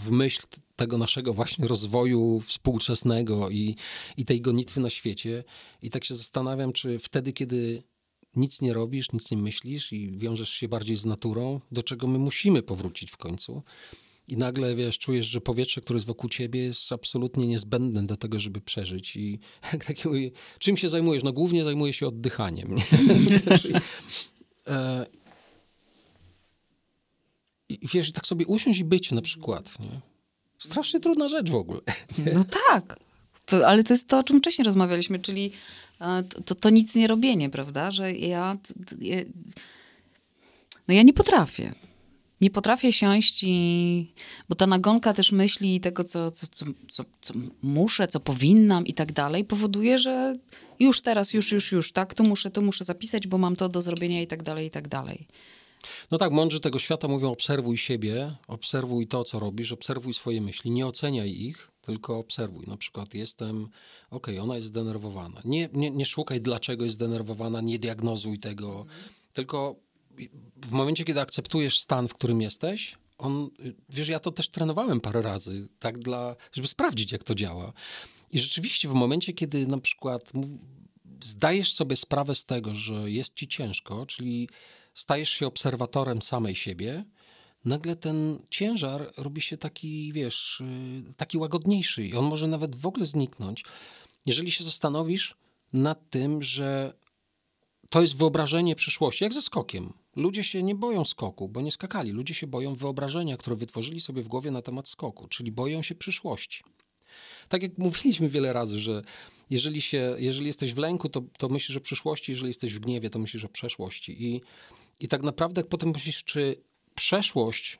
w 0.00 0.10
myśl 0.10 0.42
tego 0.76 0.98
naszego 0.98 1.34
właśnie 1.34 1.68
rozwoju 1.68 2.40
współczesnego 2.40 3.50
i, 3.50 3.76
i 4.16 4.24
tej 4.24 4.40
gonitwy 4.40 4.80
na 4.80 4.90
świecie. 4.90 5.44
I 5.82 5.90
tak 5.90 6.04
się 6.04 6.14
zastanawiam, 6.14 6.72
czy 6.72 6.98
wtedy, 6.98 7.32
kiedy 7.32 7.82
nic 8.36 8.60
nie 8.60 8.72
robisz, 8.72 9.12
nic 9.12 9.30
nie 9.30 9.36
myślisz 9.36 9.92
i 9.92 10.18
wiążesz 10.18 10.50
się 10.50 10.68
bardziej 10.68 10.96
z 10.96 11.06
naturą, 11.06 11.60
do 11.72 11.82
czego 11.82 12.06
my 12.06 12.18
musimy 12.18 12.62
powrócić 12.62 13.10
w 13.10 13.16
końcu. 13.16 13.62
I 14.28 14.36
nagle, 14.36 14.74
wiesz, 14.74 14.98
czujesz, 14.98 15.26
że 15.26 15.40
powietrze, 15.40 15.80
które 15.80 15.96
jest 15.96 16.06
wokół 16.06 16.30
ciebie 16.30 16.60
jest 16.62 16.92
absolutnie 16.92 17.46
niezbędne 17.46 18.06
do 18.06 18.16
tego, 18.16 18.38
żeby 18.38 18.60
przeżyć. 18.60 19.16
I 19.16 19.38
jak 19.72 19.84
taki 19.84 20.08
mówi, 20.08 20.32
czym 20.58 20.76
się 20.76 20.88
zajmujesz? 20.88 21.22
No 21.22 21.32
głównie 21.32 21.64
zajmuję 21.64 21.92
się 21.92 22.06
oddychaniem. 22.06 22.76
I 27.70 27.88
wiesz, 27.94 28.12
tak 28.12 28.26
sobie 28.26 28.46
usiąść 28.46 28.80
i 28.80 28.84
być 28.84 29.12
na 29.12 29.22
przykład, 29.22 29.78
nie? 29.80 30.00
Strasznie 30.58 31.00
trudna 31.00 31.28
rzecz 31.28 31.50
w 31.50 31.54
ogóle. 31.54 31.80
No 32.34 32.44
tak. 32.68 32.98
To, 33.46 33.68
ale 33.68 33.84
to 33.84 33.92
jest 33.92 34.08
to, 34.08 34.18
o 34.18 34.22
czym 34.22 34.38
wcześniej 34.38 34.64
rozmawialiśmy, 34.64 35.18
czyli 35.18 35.50
e, 36.00 36.22
to, 36.22 36.40
to, 36.42 36.54
to 36.54 36.70
nic 36.70 36.94
nie 36.94 37.06
robienie, 37.06 37.50
prawda? 37.50 37.90
Że 37.90 38.12
ja, 38.12 38.56
ja... 39.00 39.16
No 40.88 40.94
ja 40.94 41.02
nie 41.02 41.12
potrafię. 41.12 41.72
Nie 42.40 42.50
potrafię 42.50 42.92
siąść 42.92 43.42
i... 43.42 44.12
Bo 44.48 44.54
ta 44.54 44.66
nagonka 44.66 45.14
też 45.14 45.32
myśli 45.32 45.80
tego, 45.80 46.04
co, 46.04 46.30
co, 46.30 46.46
co, 46.88 47.04
co 47.20 47.34
muszę, 47.62 48.08
co 48.08 48.20
powinnam 48.20 48.86
i 48.86 48.94
tak 48.94 49.12
dalej, 49.12 49.44
powoduje, 49.44 49.98
że 49.98 50.38
już 50.80 51.00
teraz, 51.00 51.32
już, 51.34 51.52
już, 51.52 51.72
już, 51.72 51.92
tak, 51.92 52.14
tu 52.14 52.24
muszę, 52.24 52.50
tu 52.50 52.62
muszę 52.62 52.84
zapisać, 52.84 53.26
bo 53.26 53.38
mam 53.38 53.56
to 53.56 53.68
do 53.68 53.82
zrobienia 53.82 54.22
i 54.22 54.26
tak 54.26 54.42
dalej, 54.42 54.66
i 54.66 54.70
tak 54.70 54.88
dalej. 54.88 55.26
No 56.10 56.18
tak, 56.18 56.32
mądrzy 56.32 56.60
tego 56.60 56.78
świata 56.78 57.08
mówią: 57.08 57.30
obserwuj 57.30 57.76
siebie, 57.76 58.36
obserwuj 58.48 59.06
to, 59.06 59.24
co 59.24 59.38
robisz, 59.38 59.72
obserwuj 59.72 60.14
swoje 60.14 60.40
myśli, 60.40 60.70
nie 60.70 60.86
oceniaj 60.86 61.30
ich, 61.30 61.70
tylko 61.80 62.18
obserwuj. 62.18 62.66
Na 62.66 62.76
przykład 62.76 63.14
jestem, 63.14 63.68
okej, 64.10 64.38
ona 64.38 64.56
jest 64.56 64.68
zdenerwowana. 64.68 65.40
Nie, 65.44 65.68
nie, 65.72 65.90
nie 65.90 66.06
szukaj, 66.06 66.40
dlaczego 66.40 66.84
jest 66.84 66.94
zdenerwowana, 66.94 67.60
nie 67.60 67.78
diagnozuj 67.78 68.38
tego, 68.38 68.86
tylko 69.32 69.76
w 70.56 70.70
momencie, 70.70 71.04
kiedy 71.04 71.20
akceptujesz 71.20 71.78
stan, 71.78 72.08
w 72.08 72.14
którym 72.14 72.42
jesteś, 72.42 72.98
on, 73.18 73.50
wiesz, 73.88 74.08
ja 74.08 74.20
to 74.20 74.32
też 74.32 74.48
trenowałem 74.48 75.00
parę 75.00 75.22
razy, 75.22 75.68
tak 75.78 75.98
dla, 75.98 76.36
żeby 76.52 76.68
sprawdzić, 76.68 77.12
jak 77.12 77.24
to 77.24 77.34
działa. 77.34 77.72
I 78.32 78.38
rzeczywiście 78.38 78.88
w 78.88 78.92
momencie, 78.92 79.32
kiedy 79.32 79.66
na 79.66 79.78
przykład 79.78 80.32
zdajesz 81.22 81.72
sobie 81.72 81.96
sprawę 81.96 82.34
z 82.34 82.44
tego, 82.44 82.74
że 82.74 83.10
jest 83.10 83.34
ci 83.34 83.48
ciężko, 83.48 84.06
czyli 84.06 84.48
stajesz 84.94 85.30
się 85.30 85.46
obserwatorem 85.46 86.22
samej 86.22 86.54
siebie, 86.54 87.04
nagle 87.64 87.96
ten 87.96 88.38
ciężar 88.50 89.12
robi 89.16 89.40
się 89.40 89.56
taki, 89.56 90.12
wiesz, 90.12 90.60
y, 90.60 91.14
taki 91.16 91.38
łagodniejszy 91.38 92.06
i 92.06 92.14
on 92.14 92.24
może 92.24 92.48
nawet 92.48 92.76
w 92.76 92.86
ogóle 92.86 93.06
zniknąć, 93.06 93.64
jeżeli 94.26 94.50
się 94.50 94.64
zastanowisz 94.64 95.36
nad 95.72 96.10
tym, 96.10 96.42
że 96.42 96.92
to 97.90 98.00
jest 98.00 98.16
wyobrażenie 98.16 98.76
przyszłości, 98.76 99.24
jak 99.24 99.32
ze 99.32 99.42
skokiem. 99.42 99.92
Ludzie 100.16 100.44
się 100.44 100.62
nie 100.62 100.74
boją 100.74 101.04
skoku, 101.04 101.48
bo 101.48 101.60
nie 101.60 101.72
skakali. 101.72 102.10
Ludzie 102.10 102.34
się 102.34 102.46
boją 102.46 102.74
wyobrażenia, 102.74 103.36
które 103.36 103.56
wytworzyli 103.56 104.00
sobie 104.00 104.22
w 104.22 104.28
głowie 104.28 104.50
na 104.50 104.62
temat 104.62 104.88
skoku, 104.88 105.28
czyli 105.28 105.52
boją 105.52 105.82
się 105.82 105.94
przyszłości. 105.94 106.64
Tak 107.48 107.62
jak 107.62 107.78
mówiliśmy 107.84 108.28
wiele 108.28 108.52
razy, 108.52 108.80
że 108.80 109.02
jeżeli, 109.50 109.80
się, 109.80 110.16
jeżeli 110.18 110.46
jesteś 110.46 110.74
w 110.74 110.78
lęku, 110.78 111.08
to, 111.08 111.22
to 111.38 111.48
myślisz 111.48 111.76
o 111.76 111.80
przyszłości, 111.80 112.32
jeżeli 112.32 112.48
jesteś 112.48 112.74
w 112.74 112.78
gniewie, 112.78 113.10
to 113.10 113.18
myślisz 113.18 113.44
o 113.44 113.48
przeszłości. 113.48 114.26
I, 114.26 114.40
i 115.00 115.08
tak 115.08 115.22
naprawdę 115.22 115.64
potem 115.64 115.90
myślisz, 115.90 116.24
czy 116.24 116.62
przeszłość, 116.94 117.78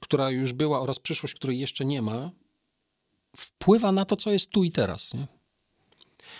która 0.00 0.30
już 0.30 0.52
była 0.52 0.80
oraz 0.80 0.98
przyszłość, 0.98 1.34
której 1.34 1.58
jeszcze 1.58 1.84
nie 1.84 2.02
ma, 2.02 2.30
wpływa 3.36 3.92
na 3.92 4.04
to, 4.04 4.16
co 4.16 4.32
jest 4.32 4.50
tu 4.50 4.64
i 4.64 4.70
teraz. 4.70 5.14
Nie? 5.14 5.26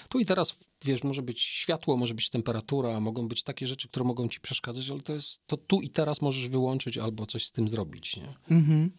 Tu 0.08 0.20
i 0.20 0.26
teraz, 0.26 0.56
wiesz, 0.84 1.04
może 1.04 1.22
być 1.22 1.42
światło, 1.42 1.96
może 1.96 2.14
być 2.14 2.30
temperatura, 2.30 3.00
mogą 3.00 3.28
być 3.28 3.42
takie 3.42 3.66
rzeczy, 3.66 3.88
które 3.88 4.04
mogą 4.04 4.28
ci 4.28 4.40
przeszkadzać, 4.40 4.90
ale 4.90 5.00
to 5.00 5.12
jest, 5.12 5.46
to 5.46 5.56
tu 5.56 5.80
i 5.80 5.90
teraz 5.90 6.22
możesz 6.22 6.48
wyłączyć 6.48 6.98
albo 6.98 7.26
coś 7.26 7.46
z 7.46 7.52
tym 7.52 7.68
zrobić, 7.68 8.16
nie? 8.16 8.34
Mhm. 8.50 8.90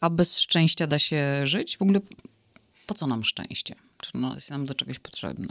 A 0.00 0.10
bez 0.10 0.38
szczęścia 0.38 0.86
da 0.86 0.98
się 0.98 1.46
żyć? 1.46 1.76
W 1.76 1.82
ogóle 1.82 2.00
po 2.86 2.94
co 2.94 3.06
nam 3.06 3.24
szczęście? 3.24 3.74
Czy 4.02 4.10
ono 4.14 4.34
jest 4.34 4.50
nam 4.50 4.66
do 4.66 4.74
czegoś 4.74 4.98
potrzebne? 4.98 5.48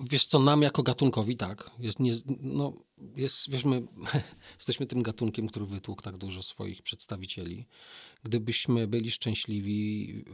Wiesz 0.00 0.26
co, 0.26 0.38
nam 0.38 0.62
jako 0.62 0.82
gatunkowi 0.82 1.36
tak. 1.36 1.70
Jest, 1.78 2.00
nie, 2.00 2.12
no, 2.40 2.72
jest, 3.16 3.50
wiesz, 3.50 3.64
my 3.64 3.82
jesteśmy 4.58 4.86
tym 4.86 5.02
gatunkiem, 5.02 5.48
który 5.48 5.66
wytłukł 5.66 6.02
tak 6.02 6.16
dużo 6.16 6.42
swoich 6.42 6.82
przedstawicieli. 6.82 7.66
Gdybyśmy 8.22 8.86
byli 8.86 9.10
szczęśliwi, 9.10 10.24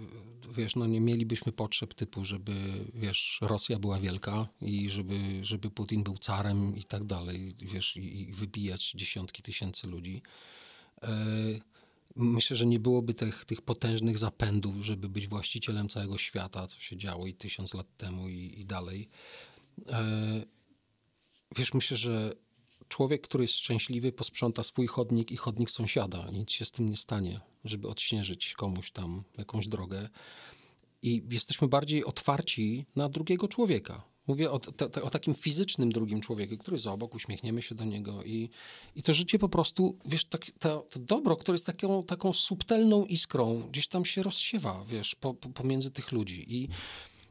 wiesz, 0.56 0.76
no 0.76 0.86
nie 0.86 1.00
mielibyśmy 1.00 1.52
potrzeb 1.52 1.94
typu, 1.94 2.24
żeby, 2.24 2.84
wiesz, 2.94 3.38
Rosja 3.40 3.78
była 3.78 4.00
wielka 4.00 4.48
i 4.60 4.90
żeby, 4.90 5.44
żeby 5.44 5.70
Putin 5.70 6.02
był 6.02 6.18
carem 6.18 6.76
i 6.76 6.84
tak 6.84 7.04
dalej, 7.04 7.54
wiesz, 7.58 7.96
i, 7.96 8.20
i 8.20 8.32
wybijać 8.32 8.92
dziesiątki 8.92 9.42
tysięcy 9.42 9.86
ludzi. 9.86 10.22
E, 11.02 11.08
myślę, 12.16 12.56
że 12.56 12.66
nie 12.66 12.78
byłoby 12.78 13.14
tych, 13.14 13.44
tych 13.44 13.62
potężnych 13.62 14.18
zapędów, 14.18 14.76
żeby 14.76 15.08
być 15.08 15.28
właścicielem 15.28 15.88
całego 15.88 16.18
świata, 16.18 16.66
co 16.66 16.80
się 16.80 16.96
działo 16.96 17.26
i 17.26 17.34
tysiąc 17.34 17.74
lat 17.74 17.96
temu 17.96 18.28
i, 18.28 18.54
i 18.60 18.66
dalej. 18.66 19.08
E, 19.88 20.42
wiesz, 21.56 21.74
myślę, 21.74 21.96
że 21.96 22.34
człowiek, 22.88 23.22
który 23.22 23.44
jest 23.44 23.54
szczęśliwy, 23.54 24.12
posprząta 24.12 24.62
swój 24.62 24.86
chodnik 24.86 25.32
i 25.32 25.36
chodnik 25.36 25.70
sąsiada. 25.70 26.30
Nic 26.30 26.50
się 26.50 26.64
z 26.64 26.72
tym 26.72 26.90
nie 26.90 26.96
stanie, 26.96 27.40
żeby 27.64 27.88
odśnieżyć 27.88 28.54
komuś 28.54 28.90
tam 28.90 29.24
jakąś 29.38 29.68
drogę. 29.68 30.08
I 31.02 31.24
jesteśmy 31.30 31.68
bardziej 31.68 32.04
otwarci 32.04 32.86
na 32.96 33.08
drugiego 33.08 33.48
człowieka. 33.48 34.02
Mówię 34.28 34.50
o, 34.50 34.58
te, 34.58 35.02
o, 35.02 35.10
takim 35.10 35.34
fizycznym 35.34 35.92
drugim 35.92 36.20
człowieku, 36.20 36.58
który 36.58 36.74
jest 36.74 36.86
obok, 36.86 37.14
uśmiechniemy 37.14 37.62
się 37.62 37.74
do 37.74 37.84
niego 37.84 38.24
i, 38.24 38.50
i 38.96 39.02
to 39.02 39.12
życie 39.12 39.38
po 39.38 39.48
prostu, 39.48 39.98
wiesz, 40.04 40.24
tak, 40.24 40.46
to, 40.58 40.86
to, 40.90 40.98
dobro, 41.00 41.36
które 41.36 41.54
jest 41.54 41.66
taką, 41.66 42.02
taką 42.02 42.32
subtelną 42.32 43.04
iskrą, 43.04 43.62
gdzieś 43.70 43.88
tam 43.88 44.04
się 44.04 44.22
rozsiewa, 44.22 44.84
wiesz, 44.88 45.14
po, 45.14 45.34
po, 45.34 45.48
pomiędzy 45.48 45.90
tych 45.90 46.12
ludzi. 46.12 46.54
I 46.54 46.68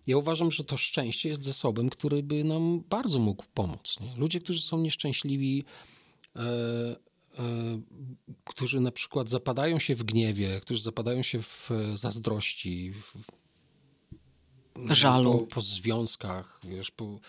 ja 0.08 0.18
uważam, 0.18 0.52
że 0.52 0.64
to 0.64 0.78
szczęście 0.78 1.30
jest 1.30 1.44
zasobem, 1.44 1.90
który 1.90 2.24
by 2.24 2.44
nam 2.44 2.84
bardzo 2.90 3.20
mógł 3.20 3.44
pomóc. 3.54 4.00
Nie? 4.00 4.16
Ludzie, 4.16 4.40
którzy 4.40 4.62
są 4.62 4.78
nieszczęśliwi, 4.78 5.64
e, 6.36 6.40
e, 6.40 7.82
którzy 8.44 8.80
na 8.80 8.92
przykład 8.92 9.30
zapadają 9.30 9.80
się 9.80 9.96
w 9.96 10.04
gniewie, 10.04 10.62
którzy 10.62 10.84
zapadają 10.84 11.22
się 11.22 11.42
w 11.42 11.70
zazdrości, 11.96 12.94
w, 12.94 13.14
żalu. 14.90 15.32
Po, 15.34 15.56
po 15.56 15.62
związkach, 15.62 16.62
wiesz, 16.64 16.92
po 16.92 17.20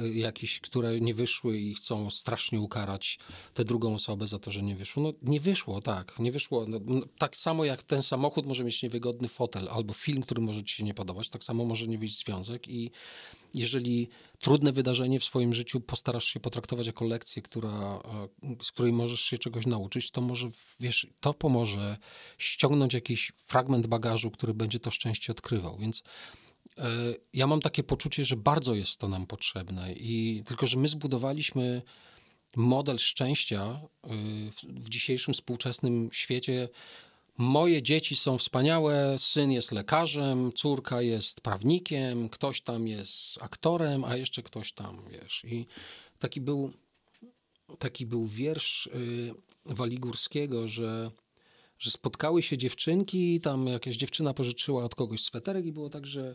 y, 0.00 0.14
jakichś, 0.14 0.60
które 0.60 1.00
nie 1.00 1.14
wyszły 1.14 1.58
i 1.58 1.74
chcą 1.74 2.10
strasznie 2.10 2.60
ukarać 2.60 3.18
tę 3.54 3.64
drugą 3.64 3.94
osobę 3.94 4.26
za 4.26 4.38
to, 4.38 4.50
że 4.50 4.62
nie 4.62 4.76
wyszło. 4.76 5.02
No 5.02 5.12
nie 5.22 5.40
wyszło, 5.40 5.80
tak, 5.80 6.18
nie 6.18 6.32
wyszło. 6.32 6.66
No, 6.68 7.00
tak 7.18 7.36
samo 7.36 7.64
jak 7.64 7.82
ten 7.82 8.02
samochód 8.02 8.46
może 8.46 8.64
mieć 8.64 8.82
niewygodny 8.82 9.28
fotel 9.28 9.68
albo 9.68 9.94
film, 9.94 10.22
który 10.22 10.40
może 10.40 10.64
ci 10.64 10.76
się 10.76 10.84
nie 10.84 10.94
podobać, 10.94 11.28
tak 11.28 11.44
samo 11.44 11.64
może 11.64 11.86
nie 11.86 11.98
wyjść 11.98 12.24
związek 12.24 12.68
i 12.68 12.90
jeżeli 13.54 14.08
trudne 14.40 14.72
wydarzenie 14.72 15.20
w 15.20 15.24
swoim 15.24 15.54
życiu 15.54 15.80
postarasz 15.80 16.24
się 16.24 16.40
potraktować 16.40 16.86
jako 16.86 17.04
lekcję, 17.04 17.42
która, 17.42 17.70
e, 17.70 18.28
z 18.62 18.72
której 18.72 18.92
możesz 18.92 19.20
się 19.20 19.38
czegoś 19.38 19.66
nauczyć, 19.66 20.10
to 20.10 20.20
może, 20.20 20.48
wiesz, 20.80 21.06
to 21.20 21.34
pomoże 21.34 21.96
ściągnąć 22.38 22.94
jakiś 22.94 23.32
fragment 23.36 23.86
bagażu, 23.86 24.30
który 24.30 24.54
będzie 24.54 24.78
to 24.78 24.90
szczęście 24.90 25.32
odkrywał, 25.32 25.78
więc 25.78 26.02
ja 27.32 27.46
mam 27.46 27.60
takie 27.60 27.82
poczucie, 27.82 28.24
że 28.24 28.36
bardzo 28.36 28.74
jest 28.74 28.96
to 28.96 29.08
nam 29.08 29.26
potrzebne 29.26 29.92
i 29.92 30.42
tylko, 30.46 30.66
że 30.66 30.78
my 30.78 30.88
zbudowaliśmy 30.88 31.82
model 32.56 32.98
szczęścia 32.98 33.62
e, 33.62 34.08
w, 34.62 34.88
dzisiejszym 34.88 35.34
współczesnym 35.34 36.08
świecie. 36.12 36.68
Moje 37.38 37.82
dzieci 37.82 38.16
są 38.16 38.38
wspaniałe, 38.38 39.18
syn 39.18 39.52
jest 39.52 39.72
lekarzem, 39.72 40.52
córka 40.52 41.02
jest 41.02 41.40
prawnikiem, 41.40 42.28
ktoś 42.28 42.60
tam 42.60 42.88
jest 42.88 43.42
aktorem, 43.42 44.04
a 44.04 44.16
jeszcze 44.16 44.42
ktoś 44.42 44.72
tam, 44.72 45.02
wiesz. 45.10 45.44
I 45.44 45.66
taki 46.18 46.40
był, 46.40 46.72
taki 47.78 48.06
był 48.06 48.26
wiersz 48.26 48.86
y, 48.86 49.34
Waligórskiego, 49.64 50.68
że 50.68 51.10
że 51.82 51.90
spotkały 51.90 52.42
się 52.42 52.58
dziewczynki, 52.58 53.40
tam 53.40 53.66
jakaś 53.66 53.96
dziewczyna 53.96 54.34
pożyczyła 54.34 54.84
od 54.84 54.94
kogoś 54.94 55.22
sweterek 55.22 55.66
i 55.66 55.72
było 55.72 55.90
tak, 55.90 56.06
że 56.06 56.30
e, 56.30 56.34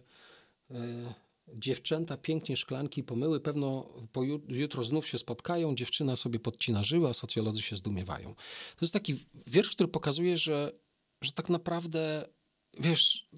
dziewczęta 1.56 2.17
pięknie 2.17 2.58
szklanki 2.58 3.03
pomyły, 3.03 3.39
pewno 3.39 3.89
jutro 4.47 4.84
znów 4.84 5.08
się 5.08 5.17
spotkają, 5.17 5.75
dziewczyna 5.75 6.15
sobie 6.15 6.39
podcina 6.39 6.84
żyły, 6.84 7.10
a 7.10 7.13
socjolodzy 7.13 7.62
się 7.62 7.75
zdumiewają. 7.75 8.36
To 8.75 8.86
jest 8.86 8.93
taki 8.93 9.25
wiersz, 9.47 9.69
który 9.69 9.88
pokazuje, 9.88 10.38
że, 10.38 10.71
że 11.21 11.32
tak 11.32 11.49
naprawdę, 11.49 12.30
wiesz, 12.80 13.30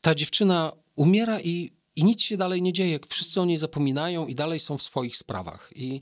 ta 0.00 0.14
dziewczyna 0.14 0.72
umiera 0.96 1.40
i, 1.40 1.72
i 1.96 2.04
nic 2.04 2.22
się 2.22 2.36
dalej 2.36 2.62
nie 2.62 2.72
dzieje. 2.72 2.98
Wszyscy 3.08 3.40
o 3.40 3.44
niej 3.44 3.58
zapominają 3.58 4.26
i 4.26 4.34
dalej 4.34 4.60
są 4.60 4.78
w 4.78 4.82
swoich 4.82 5.16
sprawach. 5.16 5.72
I, 5.74 6.00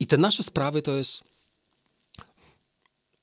i 0.00 0.06
te 0.06 0.18
nasze 0.18 0.42
sprawy 0.42 0.82
to 0.82 0.96
jest 0.96 1.30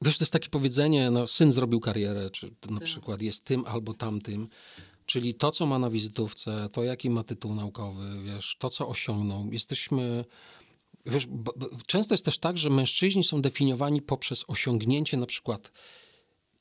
Wiesz, 0.01 0.17
to 0.17 0.23
jest 0.23 0.33
takie 0.33 0.49
powiedzenie, 0.49 1.11
no, 1.11 1.27
syn 1.27 1.51
zrobił 1.51 1.79
karierę, 1.79 2.29
czy 2.29 2.51
na 2.69 2.79
tak. 2.79 2.83
przykład 2.83 3.21
jest 3.21 3.43
tym 3.43 3.65
albo 3.65 3.93
tamtym. 3.93 4.49
Czyli 5.07 5.33
to, 5.33 5.51
co 5.51 5.65
ma 5.65 5.79
na 5.79 5.89
wizytówce, 5.89 6.69
to 6.71 6.83
jaki 6.83 7.09
ma 7.09 7.23
tytuł 7.23 7.55
naukowy, 7.55 8.23
wiesz, 8.23 8.55
to, 8.59 8.69
co 8.69 8.87
osiągnął. 8.87 9.51
Jesteśmy, 9.51 10.25
wiesz, 11.05 11.27
często 11.85 12.13
jest 12.13 12.25
też 12.25 12.39
tak, 12.39 12.57
że 12.57 12.69
mężczyźni 12.69 13.23
są 13.23 13.41
definiowani 13.41 14.01
poprzez 14.01 14.43
osiągnięcie 14.47 15.17
na 15.17 15.25
przykład 15.25 15.71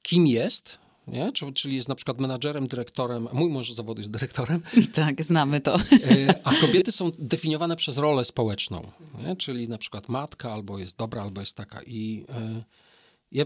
kim 0.02 0.26
jest, 0.26 0.78
nie? 1.06 1.32
Czyli 1.54 1.76
jest 1.76 1.88
na 1.88 1.94
przykład 1.94 2.20
menadżerem, 2.20 2.66
dyrektorem, 2.66 3.28
mój 3.32 3.50
mąż 3.50 3.72
zawodu 3.72 4.00
jest 4.00 4.10
dyrektorem. 4.10 4.62
Tak, 4.92 5.24
znamy 5.24 5.60
to. 5.60 5.74
E, 5.74 6.40
a 6.44 6.54
kobiety 6.54 6.92
są 6.92 7.10
definiowane 7.18 7.76
przez 7.76 7.98
rolę 7.98 8.24
społeczną, 8.24 8.92
nie? 9.18 9.36
czyli 9.36 9.68
na 9.68 9.78
przykład 9.78 10.08
matka 10.08 10.52
albo 10.52 10.78
jest 10.78 10.96
dobra, 10.96 11.22
albo 11.22 11.40
jest 11.40 11.56
taka. 11.56 11.82
I 11.82 12.24
y, 12.60 12.64
ja 13.32 13.44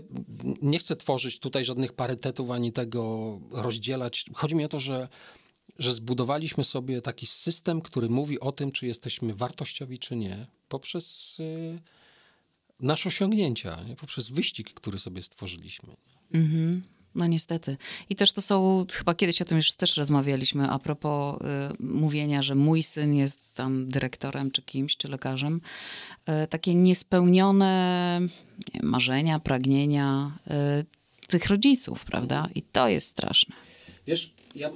nie 0.62 0.78
chcę 0.78 0.96
tworzyć 0.96 1.38
tutaj 1.38 1.64
żadnych 1.64 1.92
parytetów 1.92 2.50
ani 2.50 2.72
tego 2.72 3.40
rozdzielać. 3.50 4.24
Chodzi 4.34 4.54
mi 4.54 4.64
o 4.64 4.68
to, 4.68 4.80
że, 4.80 5.08
że 5.78 5.94
zbudowaliśmy 5.94 6.64
sobie 6.64 7.02
taki 7.02 7.26
system, 7.26 7.80
który 7.80 8.08
mówi 8.08 8.40
o 8.40 8.52
tym, 8.52 8.72
czy 8.72 8.86
jesteśmy 8.86 9.34
wartościowi, 9.34 9.98
czy 9.98 10.16
nie, 10.16 10.46
poprzez 10.68 11.36
y, 11.40 11.78
nasze 12.80 13.08
osiągnięcia, 13.08 13.82
nie? 13.88 13.96
poprzez 13.96 14.28
wyścig, 14.28 14.74
który 14.74 14.98
sobie 14.98 15.22
stworzyliśmy. 15.22 15.96
Mhm. 16.34 16.82
No 17.14 17.27
niestety. 17.27 17.77
I 18.11 18.16
też 18.16 18.33
to 18.33 18.42
są, 18.42 18.87
chyba 18.92 19.14
kiedyś 19.14 19.42
o 19.42 19.44
tym 19.44 19.57
już 19.57 19.73
też 19.73 19.96
rozmawialiśmy, 19.96 20.70
a 20.70 20.79
propos 20.79 21.40
y, 21.40 21.44
mówienia, 21.81 22.42
że 22.42 22.55
mój 22.55 22.83
syn 22.83 23.14
jest 23.14 23.55
tam 23.55 23.88
dyrektorem, 23.88 24.51
czy 24.51 24.62
kimś, 24.62 24.96
czy 24.96 25.09
lekarzem. 25.09 25.61
Y, 26.44 26.46
takie 26.46 26.75
niespełnione 26.75 28.20
nie, 28.75 28.83
marzenia, 28.83 29.38
pragnienia 29.38 30.38
y, 30.81 31.27
tych 31.27 31.46
rodziców, 31.46 32.05
prawda? 32.05 32.49
I 32.55 32.62
to 32.62 32.88
jest 32.88 33.07
straszne. 33.07 33.57
Wiesz, 34.07 34.33
ja... 34.55 34.70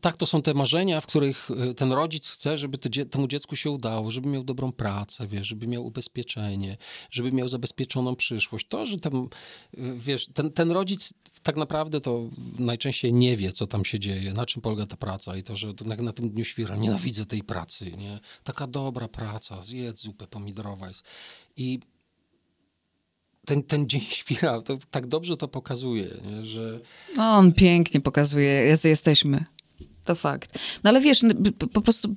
tak, 0.00 0.16
to 0.16 0.26
są 0.26 0.42
te 0.42 0.54
marzenia, 0.54 1.00
w 1.00 1.06
których 1.06 1.50
y, 1.70 1.74
ten 1.74 1.92
rodzic 1.92 2.28
chce, 2.28 2.58
żeby 2.58 2.78
temu 3.10 3.28
dziecku 3.28 3.56
się 3.56 3.70
udało, 3.70 4.10
żeby 4.10 4.28
miał 4.28 4.44
dobrą 4.44 4.72
pracę, 4.72 5.26
wiesz, 5.26 5.46
żeby 5.46 5.66
miał 5.66 5.86
ubezpieczenie, 5.86 6.76
żeby 7.10 7.32
miał 7.32 7.48
zabezpieczoną 7.48 8.16
przyszłość. 8.16 8.66
To, 8.68 8.86
że 8.86 8.98
tam, 8.98 9.28
y, 9.74 9.94
wiesz, 9.96 10.26
ten, 10.26 10.52
ten 10.52 10.70
rodzic 10.70 11.12
tak 11.42 11.56
naprawdę 11.56 12.00
to 12.00 12.28
najczęściej 12.58 13.12
nie 13.12 13.36
wie, 13.36 13.52
co 13.52 13.66
tam 13.66 13.84
się 13.84 13.98
dzieje, 13.98 14.32
na 14.32 14.46
czym 14.46 14.62
polega 14.62 14.86
ta 14.86 14.96
praca 14.96 15.36
i 15.36 15.42
to, 15.42 15.56
że 15.56 15.68
na, 15.84 15.96
na 15.96 16.12
tym 16.12 16.30
dniu 16.30 16.44
świra 16.44 16.76
nienawidzę 16.76 17.26
tej 17.26 17.42
pracy, 17.42 17.92
nie? 17.92 18.20
Taka 18.44 18.66
dobra 18.66 19.08
praca, 19.08 19.62
zjedz 19.62 20.00
zupę 20.00 20.26
pomidorowa 20.26 20.88
jest. 20.88 21.04
I 21.56 21.80
ten, 23.46 23.62
ten 23.62 23.88
dzień 23.88 24.00
świra 24.20 24.62
to, 24.62 24.76
tak 24.90 25.06
dobrze 25.06 25.36
to 25.36 25.48
pokazuje, 25.48 26.08
nie? 26.24 26.44
że... 26.44 26.80
On 27.18 27.52
pięknie 27.52 28.00
pokazuje, 28.00 28.50
jacy 28.50 28.88
jesteśmy 28.88 29.44
to 30.10 30.14
fakt. 30.14 30.58
No 30.84 30.90
ale 30.90 31.00
wiesz, 31.00 31.20
po 31.72 31.80
prostu, 31.80 32.14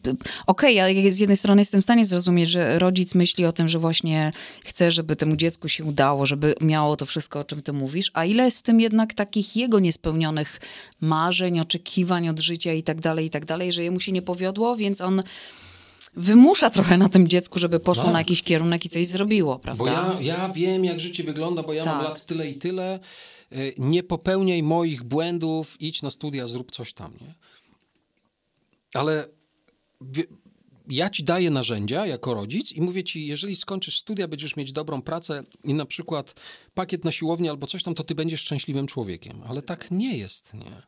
okej, 0.48 0.82
okay, 0.82 0.94
ja 0.94 1.12
z 1.12 1.20
jednej 1.20 1.38
strony 1.38 1.62
jestem 1.62 1.82
w 1.82 1.84
stanie 1.84 2.06
zrozumieć, 2.06 2.50
że 2.50 2.80
rodzic 2.80 3.16
myśli 3.16 3.46
o 3.46 3.52
tym, 3.52 3.68
że 3.68 3.80
właśnie 3.80 4.32
chce, 4.64 4.92
żeby 4.92 5.16
temu 5.16 5.36
dziecku 5.36 5.70
się 5.70 5.84
udało, 5.84 6.26
żeby 6.26 6.56
miało 6.62 6.96
to 6.96 7.06
wszystko, 7.06 7.40
o 7.40 7.44
czym 7.44 7.62
ty 7.62 7.74
mówisz, 7.74 8.12
a 8.14 8.26
ile 8.26 8.46
jest 8.46 8.60
w 8.60 8.62
tym 8.62 8.80
jednak 8.80 9.14
takich 9.14 9.56
jego 9.56 9.80
niespełnionych 9.80 10.60
marzeń, 11.02 11.60
oczekiwań 11.60 12.30
od 12.30 12.40
życia 12.40 12.74
i 12.74 12.84
tak 12.84 13.02
dalej, 13.02 13.26
i 13.26 13.30
tak 13.30 13.46
dalej, 13.46 13.72
że 13.72 13.84
jemu 13.84 14.00
się 14.00 14.12
nie 14.12 14.22
powiodło, 14.22 14.76
więc 14.76 15.02
on 15.02 15.24
wymusza 16.16 16.70
trochę 16.70 16.98
na 16.98 17.10
tym 17.10 17.28
dziecku, 17.28 17.60
żeby 17.60 17.80
poszło 17.80 18.12
na 18.12 18.20
jakiś 18.20 18.44
kierunek 18.44 18.86
i 18.86 18.90
coś 18.90 19.08
zrobiło, 19.08 19.60
prawda? 19.60 19.84
Bo 19.84 19.92
ja, 19.92 20.18
ja 20.22 20.50
wiem, 20.50 20.86
jak 20.86 21.00
życie 21.00 21.24
wygląda, 21.24 21.64
bo 21.64 21.74
ja 21.74 21.84
tak. 21.84 21.94
mam 21.94 22.04
lat 22.04 22.26
tyle 22.26 22.50
i 22.50 22.56
tyle. 22.56 23.00
Y, 23.52 23.74
nie 23.78 24.04
popełniaj 24.04 24.64
moich 24.64 25.04
błędów, 25.04 25.82
idź 25.82 26.02
na 26.02 26.12
studia, 26.12 26.48
zrób 26.48 26.72
coś 26.72 26.94
tam, 26.94 27.12
nie? 27.22 27.34
Ale 28.94 29.28
ja 30.88 31.10
ci 31.10 31.24
daję 31.24 31.52
narzędzia 31.52 32.06
jako 32.06 32.34
rodzic 32.34 32.72
i 32.72 32.82
mówię 32.82 33.04
ci, 33.04 33.28
jeżeli 33.28 33.56
skończysz 33.56 34.00
studia, 34.00 34.28
będziesz 34.28 34.56
mieć 34.56 34.72
dobrą 34.72 35.02
pracę 35.02 35.44
i 35.64 35.74
na 35.74 35.86
przykład 35.86 36.36
pakiet 36.74 37.06
na 37.06 37.12
siłownię 37.12 37.50
albo 37.50 37.68
coś 37.68 37.84
tam, 37.84 37.96
to 37.96 38.04
ty 38.04 38.16
będziesz 38.16 38.42
szczęśliwym 38.42 38.88
człowiekiem. 38.88 39.42
Ale 39.48 39.62
tak 39.62 39.92
nie 39.92 40.18
jest, 40.18 40.54
nie? 40.54 40.82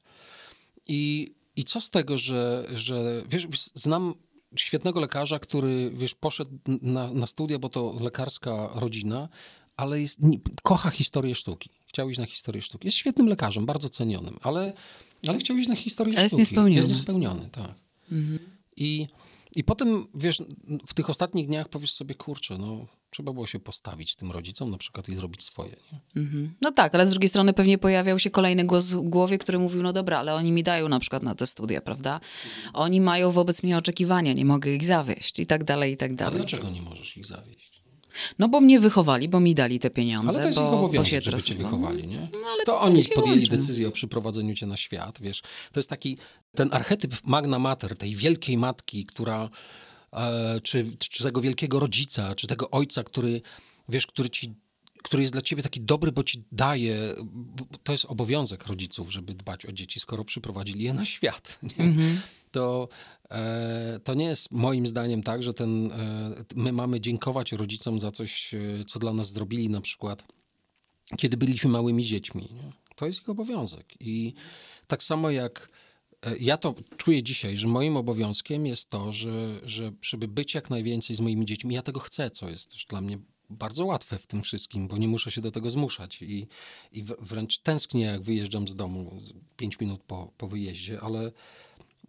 I, 0.87 1.33
i 1.55 1.63
co 1.63 1.81
z 1.81 1.89
tego, 1.89 2.17
że, 2.17 2.67
że 2.73 3.23
wiesz, 3.29 3.47
znam 3.73 4.13
świetnego 4.55 4.99
lekarza, 4.99 5.39
który, 5.39 5.91
wiesz, 5.93 6.15
poszedł 6.15 6.51
na, 6.81 7.13
na 7.13 7.27
studia, 7.27 7.59
bo 7.59 7.69
to 7.69 7.97
lekarska 8.01 8.69
rodzina, 8.75 9.29
ale 9.77 10.01
jest, 10.01 10.19
kocha 10.63 10.89
historię 10.89 11.35
sztuki. 11.35 11.69
Chciał 11.87 12.09
iść 12.09 12.19
na 12.19 12.25
historię 12.25 12.61
sztuki. 12.61 12.87
Jest 12.87 12.97
świetnym 12.97 13.27
lekarzem, 13.27 13.65
bardzo 13.65 13.89
cenionym, 13.89 14.37
ale, 14.41 14.73
ale 15.27 15.37
chciał 15.37 15.57
iść 15.57 15.69
na 15.69 15.75
historię 15.75 16.17
ale 16.17 16.29
sztuki. 16.29 16.41
Jest 16.41 16.51
niespełniony. 16.51 16.75
Jest 16.75 16.89
niespełniony, 16.89 17.49
tak. 17.51 17.85
Mhm. 18.11 18.39
I, 18.77 19.07
I 19.55 19.63
potem, 19.63 20.07
wiesz, 20.15 20.43
w 20.87 20.93
tych 20.93 21.09
ostatnich 21.09 21.47
dniach 21.47 21.69
powiesz 21.69 21.93
sobie, 21.93 22.15
kurczę, 22.15 22.57
no 22.57 22.87
trzeba 23.09 23.33
było 23.33 23.47
się 23.47 23.59
postawić 23.59 24.15
tym 24.15 24.31
rodzicom 24.31 24.71
na 24.71 24.77
przykład 24.77 25.09
i 25.09 25.15
zrobić 25.15 25.43
swoje. 25.43 25.75
Mhm. 26.15 26.53
No 26.61 26.71
tak, 26.71 26.95
ale 26.95 27.07
z 27.07 27.09
drugiej 27.09 27.29
strony 27.29 27.53
pewnie 27.53 27.77
pojawiał 27.77 28.19
się 28.19 28.29
kolejny 28.29 28.63
głos 28.63 28.89
w 28.89 29.01
głowie, 29.01 29.37
który 29.37 29.59
mówił, 29.59 29.83
no 29.83 29.93
dobra, 29.93 30.19
ale 30.19 30.35
oni 30.35 30.51
mi 30.51 30.63
dają 30.63 30.89
na 30.89 30.99
przykład 30.99 31.23
na 31.23 31.35
te 31.35 31.47
studia, 31.47 31.81
prawda? 31.81 32.19
Oni 32.73 33.01
mają 33.01 33.31
wobec 33.31 33.63
mnie 33.63 33.77
oczekiwania, 33.77 34.33
nie 34.33 34.45
mogę 34.45 34.71
ich 34.71 34.85
zawieść 34.85 35.39
i 35.39 35.45
tak 35.45 35.63
dalej, 35.63 35.93
i 35.93 35.97
tak 35.97 36.15
dalej. 36.15 36.35
A 36.35 36.37
dlaczego 36.37 36.69
nie 36.69 36.81
możesz 36.81 37.17
ich 37.17 37.25
zawieść? 37.25 37.74
No 38.39 38.49
bo 38.49 38.59
mnie 38.59 38.79
wychowali, 38.79 39.29
bo 39.29 39.39
mi 39.39 39.55
dali 39.55 39.79
te 39.79 39.89
pieniądze. 39.89 40.29
Ale 40.29 40.39
to 40.39 40.47
jest 40.47 40.59
bo, 40.59 40.67
ich 40.67 40.73
obowiązek, 40.73 41.23
żeby 41.23 41.43
cię 41.43 41.55
wychowali, 41.55 42.07
nie? 42.07 42.27
No, 42.33 42.47
ale 42.53 42.63
to 42.63 42.81
oni 42.81 43.03
podjęli 43.15 43.39
łączy. 43.39 43.51
decyzję 43.51 43.87
o 43.87 43.91
przyprowadzeniu 43.91 44.55
cię 44.55 44.65
na 44.65 44.77
świat, 44.77 45.21
wiesz. 45.21 45.41
To 45.71 45.79
jest 45.79 45.89
taki, 45.89 46.17
ten 46.55 46.69
archetyp 46.71 47.15
magna 47.23 47.59
mater, 47.59 47.97
tej 47.97 48.15
wielkiej 48.15 48.57
matki, 48.57 49.05
która, 49.05 49.49
e, 50.13 50.59
czy, 50.63 50.85
czy 50.99 51.23
tego 51.23 51.41
wielkiego 51.41 51.79
rodzica, 51.79 52.35
czy 52.35 52.47
tego 52.47 52.71
ojca, 52.71 53.03
który, 53.03 53.41
wiesz, 53.89 54.07
który 54.07 54.29
ci 54.29 54.55
który 55.05 55.23
jest 55.23 55.33
dla 55.33 55.41
ciebie 55.41 55.63
taki 55.63 55.81
dobry, 55.81 56.11
bo 56.11 56.23
ci 56.23 56.43
daje, 56.51 57.15
to 57.83 57.91
jest 57.91 58.05
obowiązek 58.05 58.67
rodziców, 58.67 59.11
żeby 59.13 59.33
dbać 59.33 59.65
o 59.65 59.71
dzieci, 59.71 59.99
skoro 59.99 60.25
przyprowadzili 60.25 60.83
je 60.83 60.93
na 60.93 61.05
świat. 61.05 61.59
Mm 61.77 61.97
-hmm. 61.97 62.15
To 62.51 62.87
to 64.03 64.13
nie 64.13 64.25
jest 64.25 64.51
moim 64.51 64.87
zdaniem 64.87 65.23
tak, 65.23 65.43
że 65.43 65.53
ten, 65.53 65.91
e, 65.91 66.45
my 66.55 66.71
mamy 66.71 67.01
dziękować 67.01 67.51
rodzicom 67.51 67.99
za 67.99 68.11
coś, 68.11 68.53
e, 68.53 68.59
co 68.87 68.99
dla 68.99 69.13
nas 69.13 69.31
zrobili, 69.31 69.69
na 69.69 69.81
przykład 69.81 70.23
kiedy 71.17 71.37
byliśmy 71.37 71.69
małymi 71.69 72.05
dziećmi. 72.05 72.49
To 72.95 73.05
jest 73.05 73.21
ich 73.21 73.29
obowiązek. 73.29 73.85
I 73.99 74.33
tak 74.87 75.03
samo 75.03 75.29
jak 75.29 75.69
ja 76.39 76.57
to 76.57 76.75
czuję 76.97 77.23
dzisiaj, 77.23 77.57
że 77.57 77.67
moim 77.67 77.97
obowiązkiem 77.97 78.65
jest 78.65 78.89
to, 78.89 79.11
że, 79.11 79.59
że 79.63 79.91
żeby 80.01 80.27
być 80.27 80.53
jak 80.53 80.69
najwięcej 80.69 81.15
z 81.15 81.19
moimi 81.19 81.45
dziećmi, 81.45 81.75
ja 81.75 81.81
tego 81.81 81.99
chcę, 81.99 82.29
co 82.29 82.49
jest 82.49 82.71
też 82.71 82.85
dla 82.85 83.01
mnie 83.01 83.19
bardzo 83.49 83.85
łatwe 83.85 84.17
w 84.17 84.27
tym 84.27 84.41
wszystkim, 84.41 84.87
bo 84.87 84.97
nie 84.97 85.07
muszę 85.07 85.31
się 85.31 85.41
do 85.41 85.51
tego 85.51 85.69
zmuszać 85.69 86.21
i, 86.21 86.47
i 86.91 87.03
wręcz 87.03 87.57
tęsknię, 87.57 88.05
jak 88.05 88.21
wyjeżdżam 88.21 88.67
z 88.67 88.75
domu 88.75 89.21
pięć 89.57 89.79
minut 89.79 90.01
po, 90.03 90.31
po 90.37 90.47
wyjeździe, 90.47 91.01
ale 91.01 91.31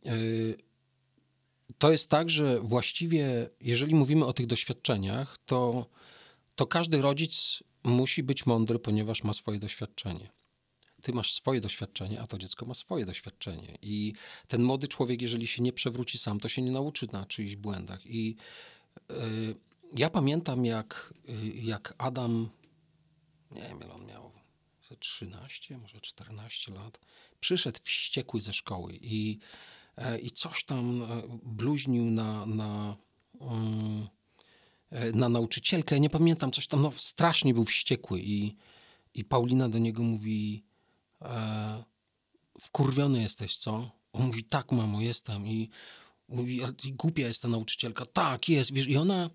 yy, 0.05 0.57
to 1.79 1.91
jest 1.91 2.11
tak, 2.11 2.31
że 2.31 2.61
właściwie, 2.61 3.51
jeżeli 3.61 3.95
mówimy 3.95 4.25
o 4.25 4.33
tych 4.33 4.47
doświadczeniach, 4.47 5.39
to, 5.47 5.87
to 6.55 6.67
każdy 6.67 7.03
rodzic 7.03 7.63
musi 7.85 8.23
być 8.23 8.47
mądry, 8.47 8.79
ponieważ 8.79 9.25
ma 9.25 9.33
swoje 9.33 9.59
doświadczenie. 9.59 10.31
Ty 11.03 11.13
masz 11.13 11.33
swoje 11.33 11.61
doświadczenie, 11.61 12.21
a 12.21 12.27
to 12.27 12.39
dziecko 12.39 12.67
ma 12.67 12.75
swoje 12.75 13.07
doświadczenie. 13.07 13.79
I 13.83 14.13
ten 14.49 14.63
młody 14.63 14.89
człowiek, 14.89 15.23
jeżeli 15.23 15.47
się 15.47 15.63
nie 15.63 15.73
przewróci 15.73 16.19
sam, 16.19 16.41
to 16.41 16.49
się 16.49 16.63
nie 16.63 16.71
nauczy 16.71 17.07
na 17.13 17.27
czyichś 17.27 17.57
błędach. 17.57 18.07
I 18.07 18.37
yy, 19.09 19.17
ja 19.93 20.11
pamiętam, 20.11 20.65
jak, 20.65 21.15
yy, 21.29 21.49
jak 21.49 21.95
Adam, 21.99 22.49
nie 23.51 23.63
wiem, 23.63 23.79
ile 23.79 23.93
on 23.93 24.07
miał, 24.07 24.33
13, 24.95 25.79
może 25.79 26.01
14 26.01 26.73
lat, 26.73 27.01
przyszedł 27.41 27.79
wściekły 27.83 28.41
ze 28.41 28.53
szkoły 28.53 28.99
i 29.01 29.39
i 30.23 30.31
coś 30.31 30.65
tam 30.65 31.03
e, 31.03 31.23
bluźnił 31.43 32.05
na, 32.05 32.47
na, 32.47 32.97
e, 34.91 35.13
na 35.13 35.29
nauczycielkę. 35.29 36.01
Nie 36.01 36.11
pamiętam, 36.11 36.53
coś 36.53 36.67
tam, 36.67 36.83
no 36.83 36.93
strasznie 36.97 37.55
był 37.55 37.65
wściekły 37.65 38.21
i, 38.21 38.57
i 39.15 39.25
Paulina 39.25 39.69
do 39.69 39.79
niego 39.79 40.03
mówi 40.03 40.65
e, 41.23 41.85
wkurwiony 42.61 43.23
jesteś, 43.23 43.57
co? 43.57 43.91
On 44.13 44.27
mówi, 44.27 44.45
tak 44.45 44.73
mamo, 44.73 45.01
jestem 45.01 45.47
i 45.47 45.71
mówi, 46.29 46.61
głupia 46.93 47.27
jest 47.29 47.43
ta 47.43 47.49
nauczycielka. 47.49 48.07
Tak, 48.07 48.49
jest, 48.49 48.73
wiesz, 48.73 48.89
i 48.89 48.97
ona 48.97 49.31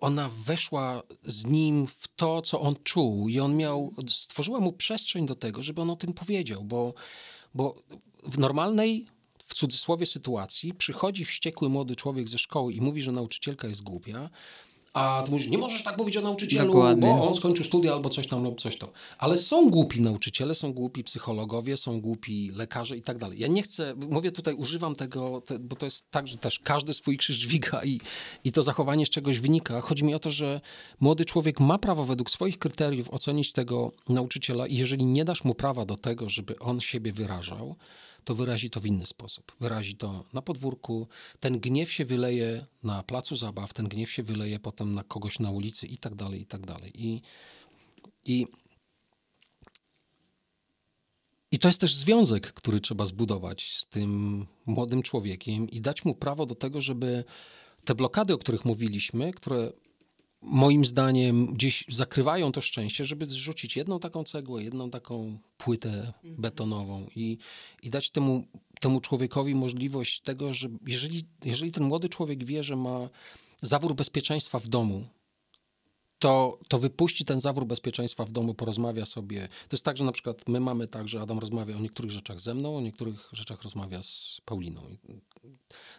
ona 0.00 0.28
weszła 0.28 1.02
z 1.22 1.46
nim 1.46 1.86
w 1.86 2.08
to, 2.16 2.42
co 2.42 2.60
on 2.60 2.76
czuł, 2.84 3.28
i 3.28 3.40
on 3.40 3.56
miał, 3.56 3.94
stworzyła 4.08 4.60
mu 4.60 4.72
przestrzeń 4.72 5.26
do 5.26 5.34
tego, 5.34 5.62
żeby 5.62 5.82
on 5.82 5.90
o 5.90 5.96
tym 5.96 6.12
powiedział, 6.12 6.64
bo, 6.64 6.94
bo 7.54 7.82
w 8.22 8.38
normalnej 8.38 9.06
w 9.52 9.54
cudzysłowie 9.54 10.06
sytuacji 10.06 10.74
przychodzi 10.74 11.24
wściekły 11.24 11.68
młody 11.68 11.96
człowiek 11.96 12.28
ze 12.28 12.38
szkoły 12.38 12.72
i 12.72 12.80
mówi, 12.80 13.02
że 13.02 13.12
nauczycielka 13.12 13.68
jest 13.68 13.82
głupia, 13.82 14.30
a 14.92 15.22
ty 15.24 15.30
mówisz, 15.30 15.48
nie 15.48 15.58
możesz 15.58 15.82
tak 15.82 15.98
mówić 15.98 16.16
o 16.16 16.20
nauczycielu, 16.20 16.66
Dokładnie. 16.66 17.08
bo 17.08 17.28
on 17.28 17.34
skończył 17.34 17.64
studia 17.64 17.92
albo 17.92 18.10
coś 18.10 18.26
tam 18.26 18.44
lub 18.44 18.60
coś 18.60 18.76
to. 18.76 18.92
Ale 19.18 19.36
są 19.36 19.70
głupi 19.70 20.00
nauczyciele, 20.00 20.54
są 20.54 20.72
głupi 20.72 21.04
psychologowie, 21.04 21.76
są 21.76 22.00
głupi 22.00 22.50
lekarze 22.54 22.96
i 22.96 23.02
tak 23.02 23.18
dalej. 23.18 23.38
Ja 23.38 23.48
nie 23.48 23.62
chcę, 23.62 23.94
mówię 24.10 24.32
tutaj, 24.32 24.54
używam 24.54 24.94
tego, 24.94 25.40
te, 25.46 25.58
bo 25.58 25.76
to 25.76 25.86
jest 25.86 26.10
tak, 26.10 26.26
że 26.26 26.38
też 26.38 26.58
każdy 26.58 26.94
swój 26.94 27.16
krzyż 27.16 27.36
dźwiga 27.36 27.84
i, 27.84 28.00
i 28.44 28.52
to 28.52 28.62
zachowanie 28.62 29.06
z 29.06 29.10
czegoś 29.10 29.40
wynika. 29.40 29.80
Chodzi 29.80 30.04
mi 30.04 30.14
o 30.14 30.18
to, 30.18 30.30
że 30.30 30.60
młody 31.00 31.24
człowiek 31.24 31.60
ma 31.60 31.78
prawo 31.78 32.04
według 32.04 32.30
swoich 32.30 32.58
kryteriów 32.58 33.10
ocenić 33.10 33.52
tego 33.52 33.92
nauczyciela 34.08 34.66
i 34.66 34.76
jeżeli 34.76 35.06
nie 35.06 35.24
dasz 35.24 35.44
mu 35.44 35.54
prawa 35.54 35.84
do 35.84 35.96
tego, 35.96 36.28
żeby 36.28 36.58
on 36.58 36.80
siebie 36.80 37.12
wyrażał, 37.12 37.76
to 38.24 38.34
wyrazi 38.34 38.70
to 38.70 38.80
w 38.80 38.86
inny 38.86 39.06
sposób. 39.06 39.52
Wyrazi 39.60 39.96
to 39.96 40.24
na 40.32 40.42
podwórku, 40.42 41.08
ten 41.40 41.60
gniew 41.60 41.92
się 41.92 42.04
wyleje 42.04 42.66
na 42.82 43.02
placu 43.02 43.36
zabaw, 43.36 43.74
ten 43.74 43.88
gniew 43.88 44.10
się 44.10 44.22
wyleje 44.22 44.58
potem 44.58 44.94
na 44.94 45.04
kogoś 45.04 45.38
na 45.38 45.50
ulicy 45.50 45.86
i 45.86 45.96
tak 45.98 46.14
dalej, 46.14 46.40
i 46.40 46.46
tak 46.46 46.66
dalej. 46.66 46.92
I, 46.94 47.22
i, 48.24 48.46
i 51.50 51.58
to 51.58 51.68
jest 51.68 51.80
też 51.80 51.94
związek, 51.94 52.52
który 52.52 52.80
trzeba 52.80 53.06
zbudować 53.06 53.72
z 53.72 53.86
tym 53.86 54.46
młodym 54.66 55.02
człowiekiem 55.02 55.70
i 55.70 55.80
dać 55.80 56.04
mu 56.04 56.14
prawo 56.14 56.46
do 56.46 56.54
tego, 56.54 56.80
żeby 56.80 57.24
te 57.84 57.94
blokady, 57.94 58.34
o 58.34 58.38
których 58.38 58.64
mówiliśmy, 58.64 59.32
które 59.32 59.72
moim 60.42 60.84
zdaniem 60.84 61.46
gdzieś 61.46 61.84
zakrywają 61.88 62.52
to 62.52 62.60
szczęście, 62.60 63.04
żeby 63.04 63.26
zrzucić 63.26 63.76
jedną 63.76 64.00
taką 64.00 64.24
cegłę, 64.24 64.62
jedną 64.62 64.90
taką 64.90 65.38
płytę 65.56 66.12
betonową 66.24 67.06
i, 67.16 67.38
i 67.82 67.90
dać 67.90 68.10
temu, 68.10 68.46
temu 68.80 69.00
człowiekowi 69.00 69.54
możliwość 69.54 70.20
tego, 70.20 70.52
że 70.52 70.68
jeżeli, 70.86 71.24
jeżeli 71.44 71.72
ten 71.72 71.84
młody 71.84 72.08
człowiek 72.08 72.44
wie, 72.44 72.64
że 72.64 72.76
ma 72.76 73.08
zawór 73.62 73.94
bezpieczeństwa 73.94 74.58
w 74.58 74.68
domu, 74.68 75.04
to, 76.18 76.58
to 76.68 76.78
wypuści 76.78 77.24
ten 77.24 77.40
zawór 77.40 77.66
bezpieczeństwa 77.66 78.24
w 78.24 78.32
domu, 78.32 78.54
porozmawia 78.54 79.06
sobie. 79.06 79.48
To 79.68 79.76
jest 79.76 79.84
tak, 79.84 79.96
że 79.96 80.04
na 80.04 80.12
przykład 80.12 80.48
my 80.48 80.60
mamy 80.60 80.88
tak, 80.88 81.08
że 81.08 81.20
Adam 81.20 81.38
rozmawia 81.38 81.76
o 81.76 81.80
niektórych 81.80 82.10
rzeczach 82.10 82.40
ze 82.40 82.54
mną, 82.54 82.76
o 82.76 82.80
niektórych 82.80 83.28
rzeczach 83.32 83.62
rozmawia 83.62 84.02
z 84.02 84.40
Pauliną. 84.44 84.96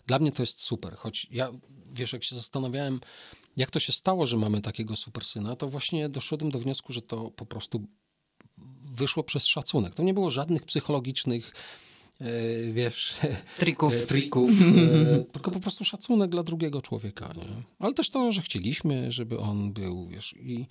Dla 0.08 0.19
mnie 0.19 0.32
to 0.32 0.43
jest 0.43 0.62
super, 0.62 0.95
choć 0.95 1.27
ja, 1.32 1.51
wiesz, 1.91 2.13
jak 2.13 2.23
się 2.23 2.36
zastanawiałem, 2.36 2.99
jak 3.57 3.71
to 3.71 3.79
się 3.79 3.93
stało, 3.93 4.25
że 4.25 4.37
mamy 4.37 4.61
takiego 4.61 4.95
super 4.95 5.25
syna, 5.25 5.55
to 5.55 5.67
właśnie 5.67 6.09
doszedłem 6.09 6.51
do 6.51 6.59
wniosku, 6.59 6.93
że 6.93 7.01
to 7.01 7.31
po 7.31 7.45
prostu 7.45 7.87
wyszło 8.91 9.23
przez 9.23 9.45
szacunek. 9.45 9.95
To 9.95 10.03
nie 10.03 10.13
było 10.13 10.29
żadnych 10.29 10.63
psychologicznych 10.63 11.53
e, 12.21 12.31
wiesz, 12.71 13.17
Trików. 13.57 13.93
e, 13.93 14.05
trików 14.05 14.51
e, 14.51 15.23
tylko 15.33 15.51
po 15.51 15.59
prostu 15.59 15.85
szacunek 15.85 16.29
dla 16.29 16.43
drugiego 16.43 16.81
człowieka. 16.81 17.33
Nie? 17.35 17.63
Ale 17.79 17.93
też 17.93 18.09
to, 18.09 18.31
że 18.31 18.41
chcieliśmy, 18.41 19.11
żeby 19.11 19.39
on 19.39 19.73
był, 19.73 20.07
wiesz, 20.07 20.35
i 20.39 20.67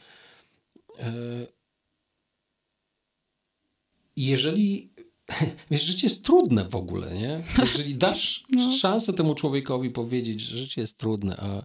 jeżeli 4.16 4.92
wiesz, 5.70 5.82
życie 5.82 6.06
jest 6.06 6.24
trudne 6.24 6.68
w 6.68 6.74
ogóle, 6.76 7.14
nie? 7.14 7.42
Jeżeli 7.58 7.94
dasz 7.94 8.44
szansę 8.80 9.12
temu 9.12 9.34
człowiekowi 9.34 9.90
powiedzieć, 9.90 10.40
że 10.40 10.56
życie 10.56 10.80
jest 10.80 10.98
trudne, 10.98 11.36
a, 11.36 11.62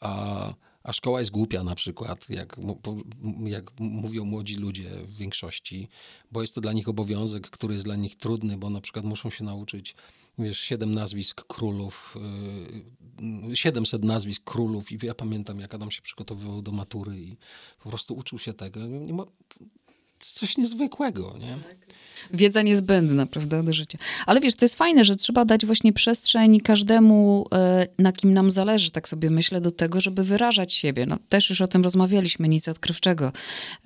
a, 0.00 0.54
a 0.82 0.92
szkoła 0.92 1.18
jest 1.18 1.30
głupia 1.30 1.64
na 1.64 1.74
przykład, 1.74 2.30
jak, 2.30 2.56
jak 3.44 3.80
mówią 3.80 4.24
młodzi 4.24 4.54
ludzie 4.54 4.90
w 5.04 5.16
większości, 5.16 5.88
bo 6.32 6.40
jest 6.40 6.54
to 6.54 6.60
dla 6.60 6.72
nich 6.72 6.88
obowiązek, 6.88 7.50
który 7.50 7.74
jest 7.74 7.84
dla 7.84 7.96
nich 7.96 8.16
trudny, 8.16 8.56
bo 8.56 8.70
na 8.70 8.80
przykład 8.80 9.04
muszą 9.04 9.30
się 9.30 9.44
nauczyć, 9.44 9.94
wiesz, 10.38 10.60
siedem 10.60 10.94
nazwisk 10.94 11.46
królów, 11.46 12.16
yy, 13.46 13.56
700 13.56 14.04
nazwisk 14.04 14.44
królów 14.44 14.92
i 14.92 15.06
ja 15.06 15.14
pamiętam, 15.14 15.60
jak 15.60 15.74
Adam 15.74 15.90
się 15.90 16.02
przygotowywał 16.02 16.62
do 16.62 16.72
matury 16.72 17.18
i 17.20 17.36
po 17.82 17.88
prostu 17.88 18.14
uczył 18.14 18.38
się 18.38 18.52
tego. 18.52 18.80
Coś 20.18 20.56
niezwykłego, 20.56 21.36
nie? 21.40 21.58
Wiedza 22.32 22.62
niezbędna, 22.62 23.26
prawda, 23.26 23.62
do 23.62 23.72
życia. 23.72 23.98
Ale 24.26 24.40
wiesz, 24.40 24.54
to 24.54 24.64
jest 24.64 24.74
fajne, 24.74 25.04
że 25.04 25.16
trzeba 25.16 25.44
dać 25.44 25.66
właśnie 25.66 25.92
przestrzeń 25.92 26.60
każdemu, 26.60 27.46
e, 27.52 27.86
na 27.98 28.12
kim 28.12 28.34
nam 28.34 28.50
zależy, 28.50 28.90
tak 28.90 29.08
sobie 29.08 29.30
myślę, 29.30 29.60
do 29.60 29.70
tego, 29.70 30.00
żeby 30.00 30.24
wyrażać 30.24 30.72
siebie. 30.72 31.06
No, 31.06 31.16
też 31.28 31.50
już 31.50 31.60
o 31.60 31.68
tym 31.68 31.84
rozmawialiśmy, 31.84 32.48
nic 32.48 32.68
odkrywczego, 32.68 33.32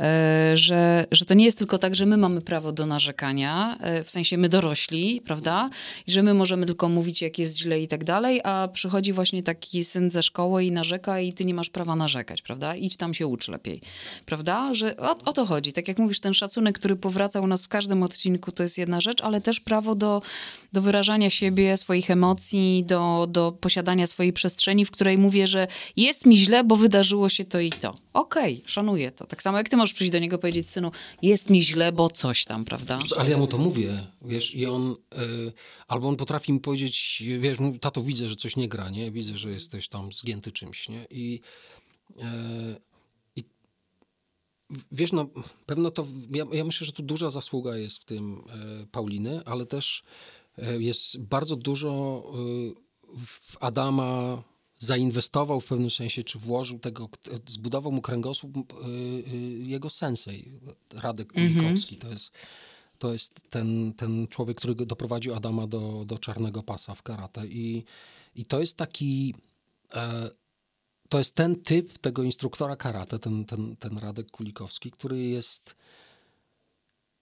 E, 0.01 0.57
że, 0.57 1.07
że 1.11 1.25
to 1.25 1.35
nie 1.35 1.45
jest 1.45 1.59
tylko 1.59 1.79
tak, 1.79 1.95
że 1.95 2.07
my 2.07 2.17
mamy 2.17 2.41
prawo 2.41 2.73
do 2.73 2.87
narzekania, 2.87 3.79
e, 3.81 4.05
w 4.05 4.11
sensie 4.11 4.39
my 4.39 4.49
dorośli, 4.49 5.21
prawda, 5.21 5.71
i 6.07 6.13
że 6.13 6.23
my 6.23 6.35
możemy 6.35 6.67
tylko 6.67 6.89
mówić, 6.89 7.23
jak 7.23 7.39
jest 7.39 7.59
źle 7.59 7.81
i 7.81 7.89
tak 7.89 8.05
dalej, 8.05 8.41
a 8.45 8.69
przychodzi 8.73 9.13
właśnie 9.13 9.43
taki 9.43 9.85
syn 9.85 10.11
ze 10.11 10.23
szkoły 10.23 10.65
i 10.65 10.71
narzeka 10.71 11.21
i 11.21 11.33
ty 11.33 11.45
nie 11.45 11.55
masz 11.55 11.71
prawa 11.71 11.97
narzekać, 11.97 12.43
prawda, 12.43 12.77
idź 12.77 12.97
tam 12.97 13.15
się 13.15 13.27
ucz 13.27 13.49
lepiej, 13.49 13.81
prawda, 14.27 14.75
że 14.75 14.97
o, 14.97 15.19
o 15.25 15.33
to 15.33 15.47
chodzi. 15.47 15.73
Tak 15.73 15.89
jak 15.89 15.99
mówisz, 15.99 16.21
ten 16.21 16.35
szacunek, 16.35 16.79
który 16.79 16.97
powraca 16.97 17.41
u 17.41 17.47
nas 17.47 17.65
w 17.65 17.69
każdym 17.69 18.03
odcinku, 18.03 18.22
to 18.55 18.63
jest 18.63 18.79
jedna 18.79 19.01
rzecz, 19.01 19.21
ale 19.21 19.41
też 19.41 19.61
prawo 19.61 19.95
do, 19.95 20.23
do 20.73 20.83
wyrażania 20.83 21.31
siebie, 21.31 21.77
swoich 21.77 22.11
emocji, 22.11 22.85
do, 22.87 23.27
do 23.31 23.53
posiadania 23.53 24.07
swojej 24.07 24.33
przestrzeni, 24.33 24.85
w 24.85 24.91
której 24.91 25.19
mówię, 25.19 25.47
że 25.47 25.67
jest 25.97 26.27
mi 26.27 26.37
źle, 26.37 26.65
bo 26.65 26.77
wydarzyło 26.77 27.29
się 27.29 27.45
to 27.45 27.61
i 27.61 27.73
to. 27.73 27.95
Okej, 28.13 28.63
szanuję 28.67 29.11
to. 29.11 29.27
Tak 29.27 29.43
samo 29.43 29.59
jak 29.59 29.69
ty 29.69 29.77
możesz 29.77 29.95
przyjść 29.95 30.13
do 30.13 30.19
niego 30.19 30.37
i 30.37 30.41
powiedzieć, 30.41 30.71
synu, 30.71 30.91
jest 31.23 31.51
mi 31.51 31.63
źle, 31.63 31.93
bo 31.93 32.11
coś 32.11 32.45
tam, 32.45 32.65
prawda? 32.65 32.99
Ale 33.19 33.31
ja 33.31 33.37
mu 33.37 33.47
to 33.47 33.59
mówię, 33.59 34.07
wiesz, 34.23 34.55
i 34.55 34.67
on, 34.67 34.91
y, 34.91 35.53
albo 35.89 36.09
on 36.09 36.17
potrafi 36.17 36.53
mi 36.53 36.61
powiedzieć, 36.61 37.23
wiesz, 37.39 37.61
no, 37.61 37.73
tato, 37.81 38.03
widzę, 38.03 38.29
że 38.29 38.37
coś 38.37 38.57
nie 38.57 38.69
gra, 38.69 38.91
nie? 38.91 39.11
Widzę, 39.11 39.37
że 39.37 39.51
jesteś 39.51 39.89
tam 39.89 40.13
zgięty 40.13 40.53
czymś, 40.53 40.89
nie? 40.89 41.07
I, 41.11 41.41
i 42.17 42.21
wiesz, 44.93 45.13
no, 45.13 45.27
pewno 45.67 45.91
to, 45.91 46.07
ja, 46.35 46.45
ja 46.53 46.65
myślę, 46.65 46.87
że 46.87 46.93
tu 46.93 47.03
duża 47.03 47.31
zasługa 47.31 47.77
jest 47.77 47.99
w 47.99 48.05
tym 48.05 48.39
y, 48.83 48.87
Pauliny, 48.87 49.41
ale 49.45 49.67
też 49.67 50.03
y, 50.59 50.83
jest 50.83 51.19
bardzo 51.19 51.57
dużo 51.57 52.23
y, 52.35 53.27
w 53.27 53.57
Adama 53.61 54.43
zainwestował 54.79 55.61
w 55.61 55.67
pewnym 55.67 55.91
sensie, 55.91 56.25
czy 56.25 56.39
włożył 56.39 56.79
tego, 56.79 57.09
zbudował 57.47 57.93
mu 57.93 58.03
kręgosłup 58.03 58.53
jego 59.59 59.91
sensej, 59.91 60.61
Radek 60.95 61.33
Kulikowski. 61.33 61.97
To 61.97 62.09
jest 62.09 62.33
to 63.03 63.13
jest 63.13 63.41
ten, 63.51 63.93
ten 63.95 64.29
człowiek, 64.29 64.57
który 64.57 64.75
doprowadził 64.75 65.35
Adama 65.35 65.67
do, 65.67 66.05
do 66.07 66.19
czarnego 66.19 66.63
pasa 66.63 66.95
w 66.95 67.03
karate. 67.03 67.47
I, 67.47 67.85
i 68.35 68.45
to 68.45 68.61
jest 68.61 68.77
taki. 68.77 69.35
E, 69.95 70.31
to 71.13 71.19
jest 71.19 71.35
ten 71.35 71.57
typ 71.57 71.99
tego 71.99 72.23
instruktora 72.23 72.77
karate, 72.77 73.19
ten, 73.19 73.45
ten, 73.45 73.77
ten 73.77 73.99
Radek 73.99 74.31
Kulikowski, 74.31 74.91
który 74.91 75.23
jest. 75.23 75.77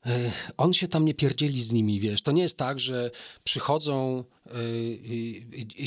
e, 0.07 0.33
On 0.57 0.75
się 0.75 0.89
tam 0.89 1.05
nie 1.05 1.15
pierdzieli 1.15 1.63
z 1.63 1.73
nimi, 1.73 2.01
wiesz. 2.01 2.23
To 2.23 2.33
nie 2.33 2.43
jest 2.43 2.57
tak, 2.57 2.81
że 2.81 3.11
przychodzą 3.45 4.25
e, 4.47 4.53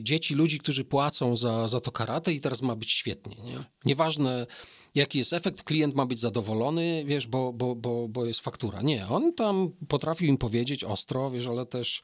dzieci 0.01 0.35
ludzi, 0.35 0.59
którzy 0.59 0.83
płacą 0.85 1.35
za, 1.35 1.67
za 1.67 1.81
to 1.81 1.91
karate 1.91 2.33
i 2.33 2.41
teraz 2.41 2.61
ma 2.61 2.75
być 2.75 2.91
świetnie. 2.91 3.35
Nie? 3.35 3.63
Nieważne, 3.85 4.47
jaki 4.95 5.19
jest 5.19 5.33
efekt, 5.33 5.63
klient 5.63 5.95
ma 5.95 6.05
być 6.05 6.19
zadowolony, 6.19 7.03
wiesz, 7.05 7.27
bo, 7.27 7.53
bo, 7.53 7.75
bo, 7.75 8.07
bo 8.07 8.25
jest 8.25 8.39
faktura. 8.39 8.81
Nie, 8.81 9.07
on 9.07 9.33
tam 9.33 9.69
potrafił 9.87 10.27
im 10.27 10.37
powiedzieć 10.37 10.83
ostro, 10.83 11.31
wiesz, 11.31 11.47
ale 11.47 11.65
też 11.65 12.01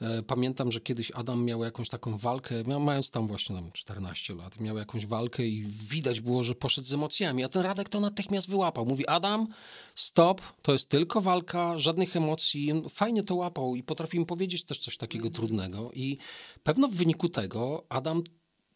e, 0.00 0.22
pamiętam, 0.22 0.72
że 0.72 0.80
kiedyś 0.80 1.10
Adam 1.10 1.44
miał 1.44 1.64
jakąś 1.64 1.88
taką 1.88 2.18
walkę, 2.18 2.54
miał, 2.66 2.80
mając 2.80 3.10
tam 3.10 3.26
właśnie 3.26 3.56
tam 3.56 3.72
14 3.72 4.34
lat, 4.34 4.60
miał 4.60 4.76
jakąś 4.76 5.06
walkę 5.06 5.46
i 5.46 5.66
widać 5.66 6.20
było, 6.20 6.42
że 6.42 6.54
poszedł 6.54 6.86
z 6.86 6.94
emocjami, 6.94 7.44
a 7.44 7.48
ten 7.48 7.62
Radek 7.62 7.88
to 7.88 8.00
natychmiast 8.00 8.50
wyłapał. 8.50 8.86
Mówi, 8.86 9.06
Adam, 9.06 9.48
stop, 9.94 10.40
to 10.62 10.72
jest 10.72 10.88
tylko 10.88 11.20
walka, 11.20 11.78
żadnych 11.78 12.16
emocji. 12.16 12.82
Fajnie 12.90 13.22
to 13.22 13.34
łapał 13.34 13.76
i 13.76 13.82
potrafił 13.82 14.20
im 14.20 14.26
powiedzieć 14.26 14.64
też 14.64 14.78
coś 14.78 14.96
takiego 14.96 15.30
trudnego 15.30 15.90
i 15.92 16.18
pewno 16.62 16.88
w 16.88 16.94
wyniku 16.94 17.28
tego 17.28 17.84
Adam, 17.88 18.22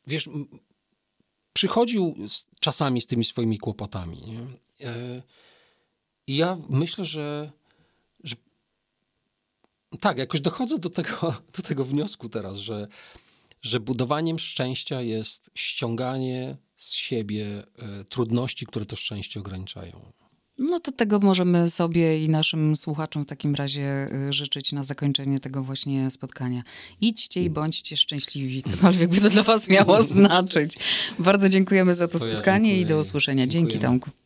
wiesz, 0.07 0.29
przychodził 1.53 2.17
z, 2.29 2.47
czasami 2.61 3.01
z 3.01 3.07
tymi 3.07 3.25
swoimi 3.25 3.59
kłopotami. 3.59 4.21
Nie? 4.27 4.41
E, 4.89 5.23
I 6.27 6.37
ja 6.37 6.59
myślę, 6.69 7.05
że, 7.05 7.53
że 8.25 8.37
tak, 10.01 10.19
jakoś 10.19 10.41
dochodzę 10.41 10.79
do 10.79 10.91
tego, 10.91 11.35
do 11.57 11.63
tego 11.63 11.85
wniosku 11.85 12.29
teraz, 12.29 12.57
że, 12.57 12.89
że 13.63 13.81
budowaniem 13.81 14.39
szczęścia 14.39 15.01
jest 15.01 15.51
ściąganie 15.55 16.57
z 16.77 16.93
siebie 16.93 17.67
e, 17.79 18.05
trudności, 18.05 18.67
które 18.67 18.87
to 18.87 18.97
szczęście 18.97 19.41
ograniczają. 19.41 20.13
No 20.71 20.81
to 20.81 20.93
tego 20.93 21.19
możemy 21.19 21.71
sobie 21.71 22.25
i 22.25 22.29
naszym 22.29 22.77
słuchaczom 22.77 23.23
w 23.23 23.27
takim 23.27 23.55
razie 23.55 24.09
y, 24.29 24.33
życzyć 24.33 24.73
na 24.73 24.83
zakończenie 24.83 25.41
tego 25.41 25.63
właśnie 25.63 26.11
spotkania. 26.11 26.63
Idźcie 27.01 27.45
i 27.45 27.51
bądźcie 27.51 27.97
szczęśliwi, 27.97 28.63
cokolwiek 28.63 29.11
by 29.11 29.21
to 29.21 29.31
dla 29.31 29.43
was 29.43 29.69
miało 29.69 30.03
znaczyć. 30.03 30.75
Bardzo 31.19 31.49
dziękujemy 31.49 31.95
za 31.95 32.09
to 32.09 32.19
To 32.19 32.27
ja 32.27 32.33
spotkanie 32.33 32.69
i 32.75 32.77
dziękuję. 32.79 32.95
do 32.97 33.01
usłyszenia. 33.01 33.47
Dzięki 33.47 33.73
Dziękujemy. 33.73 34.01
Tomku. 34.01 34.22